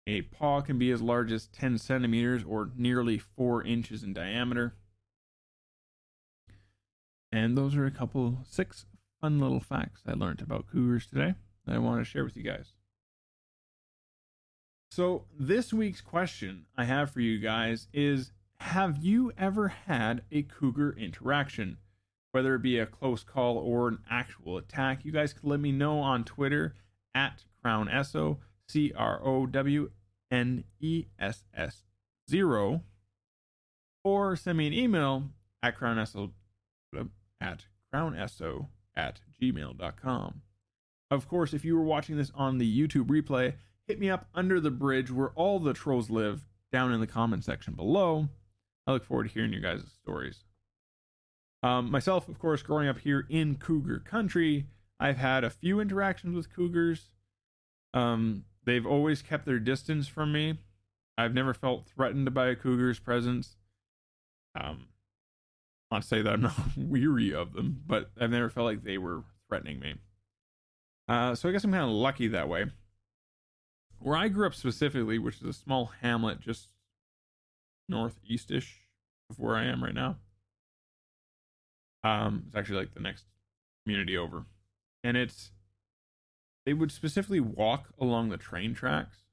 A 0.07 0.23
paw 0.23 0.61
can 0.61 0.79
be 0.79 0.91
as 0.91 1.01
large 1.01 1.33
as 1.33 1.47
10 1.47 1.79
centimeters 1.79 2.43
or 2.45 2.71
nearly 2.77 3.19
4 3.19 3.65
inches 3.65 4.03
in 4.03 4.13
diameter. 4.13 4.75
And 7.33 7.57
those 7.57 7.77
are 7.77 7.87
a 7.87 7.91
couple, 7.91 8.39
six 8.49 8.87
fun 9.21 9.39
little 9.39 9.61
facts 9.61 10.03
I 10.07 10.13
learned 10.13 10.41
about 10.41 10.67
cougars 10.67 11.07
today 11.07 11.35
that 11.65 11.75
I 11.75 11.79
want 11.79 12.01
to 12.01 12.05
share 12.05 12.25
with 12.25 12.37
you 12.37 12.43
guys. 12.43 12.73
So, 14.91 15.27
this 15.39 15.73
week's 15.73 16.01
question 16.01 16.67
I 16.77 16.85
have 16.85 17.13
for 17.13 17.21
you 17.21 17.39
guys 17.39 17.87
is 17.93 18.33
Have 18.59 18.99
you 18.99 19.33
ever 19.39 19.69
had 19.69 20.23
a 20.33 20.43
cougar 20.43 20.93
interaction? 20.99 21.79
Whether 22.33 22.57
it 22.57 22.63
be 22.63 22.79
a 22.79 22.87
close 22.87 23.23
call 23.23 23.59
or 23.59 23.89
an 23.89 23.99
actual 24.11 24.57
attack, 24.57 25.05
you 25.05 25.13
guys 25.13 25.33
can 25.33 25.49
let 25.49 25.61
me 25.61 25.71
know 25.71 26.01
on 26.01 26.25
Twitter 26.25 26.75
at 27.15 27.45
Crown 27.63 27.89
Esso, 27.89 28.39
C 28.69 28.93
R 28.97 29.21
O 29.25 29.47
W 29.47 29.91
N 30.31 30.65
E 30.81 31.07
S 31.19 31.45
S 31.55 31.83
0, 32.31 32.83
or 34.05 34.37
send 34.37 34.59
me 34.59 34.67
an 34.67 34.73
email 34.73 35.31
at 35.63 35.77
crownesso 35.79 36.31
at 37.41 37.65
crownesso 37.93 38.67
at 38.97 39.21
gmail.com. 39.41 40.43
Of 41.11 41.29
course, 41.29 41.53
if 41.53 41.65
you 41.65 41.77
were 41.77 41.83
watching 41.83 42.17
this 42.17 42.31
on 42.35 42.59
the 42.59 42.89
YouTube 42.89 43.07
replay, 43.07 43.55
hit 43.87 43.99
me 43.99 44.09
up 44.09 44.29
under 44.35 44.61
the 44.61 44.71
bridge 44.71 45.11
where 45.11 45.31
all 45.31 45.59
the 45.59 45.73
trolls 45.73 46.11
live 46.11 46.47
down 46.73 46.93
in 46.93 47.01
the 47.01 47.07
comment 47.07 47.45
section 47.45 47.75
below. 47.75 48.29
I 48.87 48.93
look 48.93 49.05
forward 49.05 49.25
to 49.25 49.35
hearing 49.35 49.53
your 49.53 49.63
guys' 49.63 49.85
stories. 50.03 50.45
Um, 51.63 51.91
myself, 51.91 52.29
of 52.29 52.39
course, 52.39 52.63
growing 52.63 52.89
up 52.89 53.01
here 53.01 53.27
in 53.29 53.57
cougar 53.57 53.99
country, 53.99 54.67
I've 55.01 55.17
had 55.17 55.43
a 55.43 55.51
few 55.51 55.81
interactions 55.81 56.37
with 56.37 56.55
cougars. 56.55 57.11
Um, 57.95 58.45
they've 58.65 58.87
always 58.87 59.23
kept 59.23 59.47
their 59.47 59.59
distance 59.59 60.07
from 60.07 60.31
me. 60.31 60.59
I've 61.17 61.35
never 61.35 61.55
felt 61.55 61.89
threatened 61.89 62.33
by 62.35 62.49
a 62.49 62.55
cougar's 62.57 62.99
presence. 62.99 63.57
Um, 64.55 64.89
not 65.91 66.03
to 66.03 66.09
say 66.09 66.23
that 66.23 66.33
I'm 66.33 66.43
not 66.43 66.55
weary 66.77 67.35
of 67.35 67.55
them, 67.55 67.83
but 67.87 68.11
I've 68.21 68.31
never 68.31 68.51
felt 68.51 68.67
like 68.67 68.85
they 68.85 68.99
were 68.99 69.25
threatening 69.49 69.81
me. 69.81 69.95
Uh, 71.09 71.35
so 71.35 71.49
I 71.49 71.53
guess 71.53 71.65
I'm 71.65 71.73
kind 71.73 71.85
of 71.85 71.91
lucky 71.91 72.29
that 72.29 72.49
way. 72.49 72.67
Where 73.99 74.17
I 74.17 74.29
grew 74.29 74.47
up 74.47 74.55
specifically, 74.55 75.19
which 75.19 75.37
is 75.37 75.43
a 75.43 75.53
small 75.53 75.93
hamlet 76.01 76.41
just 76.41 76.69
northeastish 77.89 78.87
of 79.31 79.39
where 79.39 79.57
I 79.57 79.65
am 79.65 79.83
right 79.83 79.95
now. 79.95 80.17
Um, 82.05 82.45
it's 82.47 82.57
actually 82.57 82.79
like 82.79 82.95
the 82.95 83.01
next 83.01 83.25
community 83.85 84.17
over, 84.17 84.45
and 85.03 85.17
it's 85.17 85.51
they 86.67 86.75
would 86.75 86.93
specifically 86.93 87.41
walk 87.41 87.89
along 87.99 88.29
the 88.29 88.37
train 88.37 88.75
tracks. 88.75 89.25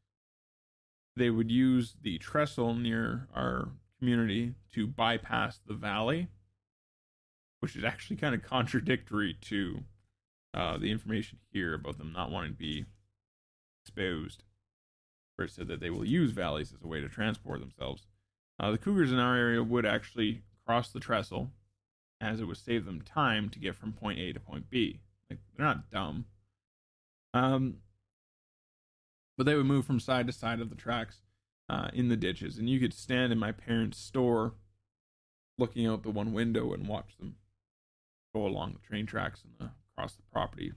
They 1.15 1.29
would 1.29 1.51
use 1.51 1.95
the 2.01 2.17
trestle 2.19 2.73
near 2.73 3.27
our 3.35 3.69
community 3.99 4.53
to 4.73 4.87
bypass 4.87 5.59
the 5.65 5.73
valley, 5.73 6.27
which 7.59 7.75
is 7.75 7.83
actually 7.83 8.17
kind 8.17 8.33
of 8.33 8.43
contradictory 8.43 9.35
to 9.41 9.83
uh, 10.53 10.77
the 10.77 10.91
information 10.91 11.39
here 11.51 11.73
about 11.73 11.97
them 11.97 12.13
not 12.13 12.31
wanting 12.31 12.51
to 12.51 12.57
be 12.57 12.85
exposed, 13.83 14.43
where 15.35 15.45
it 15.45 15.51
said 15.51 15.67
that 15.67 15.79
they 15.79 15.89
will 15.89 16.05
use 16.05 16.31
valleys 16.31 16.73
as 16.73 16.83
a 16.83 16.87
way 16.87 17.01
to 17.01 17.09
transport 17.09 17.59
themselves. 17.59 18.07
Uh, 18.59 18.71
the 18.71 18.77
cougars 18.77 19.11
in 19.11 19.19
our 19.19 19.35
area 19.35 19.63
would 19.63 19.85
actually 19.85 20.41
cross 20.65 20.89
the 20.89 20.99
trestle, 20.99 21.51
as 22.19 22.39
it 22.39 22.45
would 22.45 22.57
save 22.57 22.85
them 22.85 23.01
time 23.01 23.49
to 23.49 23.59
get 23.59 23.75
from 23.75 23.93
point 23.93 24.19
A 24.19 24.33
to 24.33 24.39
point 24.39 24.69
B. 24.69 25.01
Like 25.29 25.39
they're 25.55 25.65
not 25.65 25.89
dumb. 25.89 26.25
Um, 27.33 27.77
but 29.37 29.45
they 29.45 29.55
would 29.55 29.65
move 29.65 29.85
from 29.85 29.99
side 29.99 30.27
to 30.27 30.33
side 30.33 30.59
of 30.59 30.69
the 30.69 30.75
tracks 30.75 31.21
uh, 31.69 31.89
in 31.93 32.09
the 32.09 32.17
ditches, 32.17 32.57
and 32.57 32.69
you 32.69 32.79
could 32.79 32.93
stand 32.93 33.31
in 33.31 33.37
my 33.37 33.51
parents' 33.51 33.99
store, 33.99 34.55
looking 35.57 35.85
out 35.85 36.03
the 36.03 36.09
one 36.09 36.33
window 36.33 36.73
and 36.73 36.87
watch 36.87 37.17
them 37.17 37.35
go 38.33 38.45
along 38.45 38.73
the 38.73 38.87
train 38.87 39.05
tracks 39.05 39.43
and 39.43 39.53
the, 39.59 39.71
across 39.93 40.15
the 40.15 40.23
property 40.31 40.71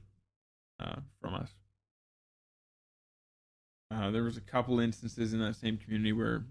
uh, 0.80 1.00
from 1.20 1.34
us. 1.34 1.50
Uh, 3.92 4.10
there 4.10 4.22
was 4.22 4.36
a 4.36 4.42
couple 4.42 4.78
instances 4.78 5.32
in 5.32 5.40
that 5.40 5.56
same 5.56 5.76
community 5.76 6.12
where 6.12 6.44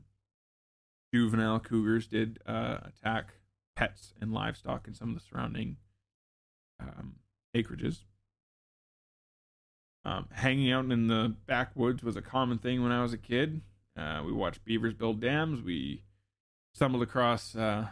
juvenile 1.14 1.60
cougars 1.60 2.08
did 2.08 2.40
uh, 2.46 2.78
attack 2.86 3.34
pets 3.76 4.14
and 4.20 4.34
livestock 4.34 4.88
in 4.88 4.94
some 4.94 5.10
of 5.10 5.16
the 5.16 5.22
surrounding 5.22 5.78
um, 6.82 7.16
acreages. 7.56 8.00
Um, 10.06 10.28
hanging 10.32 10.72
out 10.72 10.86
in 10.86 11.08
the 11.08 11.36
backwoods 11.46 12.04
was 12.04 12.16
a 12.16 12.22
common 12.22 12.58
thing 12.58 12.82
when 12.82 12.92
I 12.92 13.02
was 13.02 13.14
a 13.14 13.18
kid. 13.18 13.62
Uh, 13.98 14.24
we 14.26 14.32
watched 14.32 14.64
beavers 14.64 14.94
build 14.94 15.20
dams. 15.20 15.62
We 15.62 16.04
stumbled 16.74 17.04
across 17.04 17.56
uh, 17.56 17.88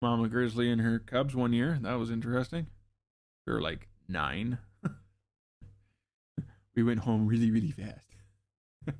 Mama 0.00 0.28
Grizzly 0.28 0.70
and 0.70 0.80
her 0.80 0.98
cubs 0.98 1.34
one 1.34 1.52
year. 1.52 1.78
That 1.82 1.94
was 1.94 2.10
interesting. 2.10 2.68
We 3.46 3.52
were 3.52 3.60
like 3.60 3.88
nine. 4.08 4.58
we 6.74 6.82
went 6.82 7.00
home 7.00 7.26
really, 7.26 7.50
really 7.50 7.72
fast. 7.72 8.06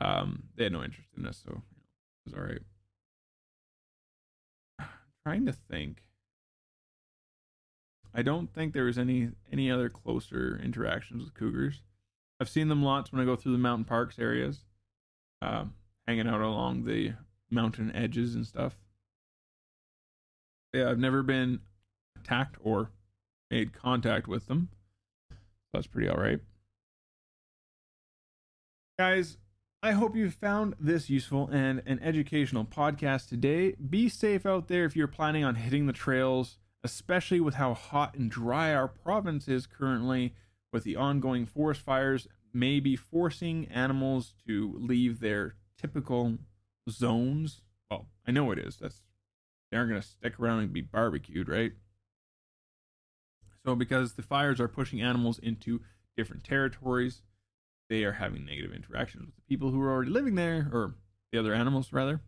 um, 0.00 0.44
they 0.56 0.64
had 0.64 0.72
no 0.72 0.82
interest 0.82 1.08
in 1.16 1.26
us, 1.26 1.40
so 1.44 1.52
it 1.52 2.32
was 2.32 2.34
all 2.34 2.42
right. 2.42 2.62
trying 5.24 5.46
to 5.46 5.52
think. 5.52 6.02
I 8.14 8.22
don't 8.22 8.52
think 8.52 8.72
there 8.72 8.84
was 8.84 8.98
any 8.98 9.30
any 9.50 9.70
other 9.70 9.88
closer 9.88 10.60
interactions 10.62 11.24
with 11.24 11.34
cougars. 11.34 11.82
I've 12.40 12.48
seen 12.48 12.68
them 12.68 12.82
lots 12.82 13.12
when 13.12 13.20
I 13.20 13.24
go 13.24 13.36
through 13.36 13.52
the 13.52 13.58
mountain 13.58 13.84
parks 13.84 14.18
areas, 14.18 14.64
uh, 15.40 15.64
hanging 16.06 16.28
out 16.28 16.40
along 16.40 16.84
the 16.84 17.12
mountain 17.50 17.94
edges 17.94 18.34
and 18.34 18.46
stuff. 18.46 18.74
Yeah, 20.72 20.90
I've 20.90 20.98
never 20.98 21.22
been 21.22 21.60
attacked 22.18 22.56
or 22.62 22.90
made 23.50 23.72
contact 23.72 24.26
with 24.26 24.46
them. 24.46 24.70
That's 25.72 25.86
pretty 25.86 26.08
all 26.08 26.16
right. 26.16 26.40
Guys, 28.98 29.38
I 29.82 29.92
hope 29.92 30.14
you 30.14 30.30
found 30.30 30.74
this 30.78 31.10
useful 31.10 31.48
and 31.48 31.82
an 31.86 31.98
educational 32.00 32.64
podcast 32.64 33.28
today. 33.28 33.74
Be 33.74 34.08
safe 34.08 34.46
out 34.46 34.68
there 34.68 34.84
if 34.84 34.94
you're 34.94 35.08
planning 35.08 35.44
on 35.44 35.56
hitting 35.56 35.86
the 35.86 35.92
trails, 35.92 36.58
especially 36.84 37.40
with 37.40 37.54
how 37.54 37.74
hot 37.74 38.14
and 38.14 38.30
dry 38.30 38.74
our 38.74 38.88
province 38.88 39.48
is 39.48 39.66
currently, 39.66 40.34
with 40.72 40.84
the 40.84 40.96
ongoing 40.96 41.46
forest 41.46 41.80
fires, 41.80 42.26
maybe 42.52 42.96
forcing 42.96 43.66
animals 43.66 44.34
to 44.46 44.74
leave 44.78 45.20
their 45.20 45.54
typical 45.78 46.38
zones. 46.88 47.62
Well, 47.90 48.08
I 48.26 48.30
know 48.30 48.50
it 48.50 48.58
is. 48.58 48.76
That's 48.76 49.02
they 49.70 49.78
aren't 49.78 49.90
going 49.90 50.02
to 50.02 50.06
stick 50.06 50.38
around 50.38 50.60
and 50.60 50.72
be 50.72 50.82
barbecued, 50.82 51.48
right? 51.48 51.72
So, 53.64 53.74
because 53.74 54.14
the 54.14 54.22
fires 54.22 54.60
are 54.60 54.68
pushing 54.68 55.00
animals 55.00 55.38
into 55.38 55.80
different 56.16 56.44
territories, 56.44 57.22
they 57.88 58.04
are 58.04 58.12
having 58.12 58.44
negative 58.44 58.74
interactions 58.74 59.26
with 59.26 59.36
the 59.36 59.42
people 59.42 59.70
who 59.70 59.80
are 59.80 59.90
already 59.90 60.10
living 60.10 60.34
there, 60.34 60.68
or 60.72 60.96
the 61.30 61.38
other 61.38 61.54
animals, 61.54 61.92
rather. 61.92 62.20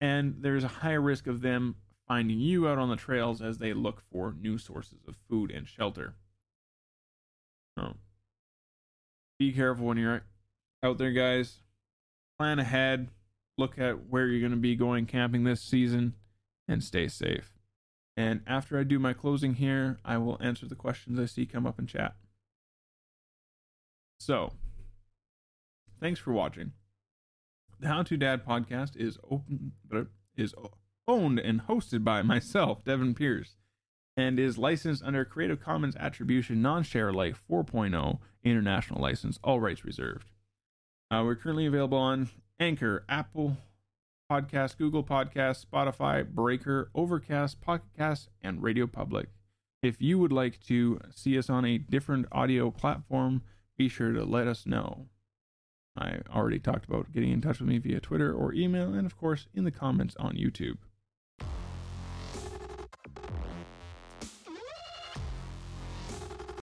And 0.00 0.36
there's 0.40 0.64
a 0.64 0.68
higher 0.68 1.00
risk 1.00 1.26
of 1.26 1.42
them 1.42 1.76
finding 2.06 2.38
you 2.38 2.68
out 2.68 2.78
on 2.78 2.88
the 2.88 2.96
trails 2.96 3.42
as 3.42 3.58
they 3.58 3.72
look 3.72 4.02
for 4.12 4.34
new 4.40 4.58
sources 4.58 4.98
of 5.08 5.16
food 5.28 5.50
and 5.50 5.66
shelter. 5.66 6.14
So, 7.78 7.96
be 9.38 9.52
careful 9.52 9.86
when 9.86 9.98
you're 9.98 10.22
out 10.82 10.98
there, 10.98 11.12
guys. 11.12 11.60
Plan 12.38 12.58
ahead. 12.58 13.08
Look 13.58 13.78
at 13.78 14.08
where 14.08 14.26
you're 14.26 14.40
going 14.40 14.52
to 14.52 14.58
be 14.58 14.76
going 14.76 15.06
camping 15.06 15.44
this 15.44 15.62
season 15.62 16.14
and 16.68 16.82
stay 16.82 17.08
safe. 17.08 17.52
And 18.16 18.40
after 18.46 18.78
I 18.78 18.82
do 18.82 18.98
my 18.98 19.12
closing 19.12 19.54
here, 19.54 19.98
I 20.04 20.16
will 20.18 20.38
answer 20.40 20.66
the 20.66 20.74
questions 20.74 21.18
I 21.18 21.26
see 21.26 21.44
come 21.44 21.66
up 21.66 21.78
in 21.78 21.86
chat. 21.86 22.14
So, 24.18 24.52
thanks 26.00 26.20
for 26.20 26.32
watching. 26.32 26.72
The 27.78 27.88
How 27.88 28.02
to 28.04 28.16
Dad 28.16 28.46
podcast 28.46 28.96
is 28.96 29.18
open 29.30 29.72
is 30.34 30.54
owned 31.08 31.38
and 31.38 31.62
hosted 31.66 32.04
by 32.04 32.22
myself, 32.22 32.84
Devin 32.84 33.14
Pierce, 33.14 33.56
and 34.16 34.38
is 34.38 34.58
licensed 34.58 35.02
under 35.02 35.24
Creative 35.24 35.60
Commons 35.60 35.96
Attribution 35.96 36.62
Non-Share 36.62 37.10
Alike 37.10 37.36
4.0 37.50 38.18
International 38.44 39.00
License, 39.00 39.38
all 39.44 39.60
rights 39.60 39.84
reserved. 39.84 40.30
Uh, 41.10 41.22
we're 41.24 41.36
currently 41.36 41.66
available 41.66 41.98
on 41.98 42.28
Anchor, 42.58 43.04
Apple 43.08 43.56
Podcast, 44.30 44.76
Google 44.78 45.04
Podcast, 45.04 45.64
Spotify, 45.66 46.26
Breaker, 46.26 46.90
Overcast, 46.94 47.60
Pocket 47.60 47.88
Cast, 47.96 48.28
and 48.42 48.62
Radio 48.62 48.86
Public. 48.86 49.28
If 49.82 50.02
you 50.02 50.18
would 50.18 50.32
like 50.32 50.58
to 50.66 50.98
see 51.14 51.38
us 51.38 51.48
on 51.48 51.64
a 51.64 51.78
different 51.78 52.26
audio 52.32 52.70
platform, 52.70 53.42
be 53.76 53.88
sure 53.88 54.12
to 54.12 54.24
let 54.24 54.48
us 54.48 54.66
know. 54.66 55.06
I 55.96 56.18
already 56.34 56.58
talked 56.58 56.86
about 56.86 57.12
getting 57.12 57.30
in 57.30 57.40
touch 57.40 57.60
with 57.60 57.68
me 57.68 57.78
via 57.78 58.00
Twitter 58.00 58.32
or 58.32 58.52
email, 58.52 58.92
and 58.92 59.06
of 59.06 59.16
course 59.16 59.46
in 59.54 59.64
the 59.64 59.70
comments 59.70 60.16
on 60.18 60.34
YouTube. 60.34 60.78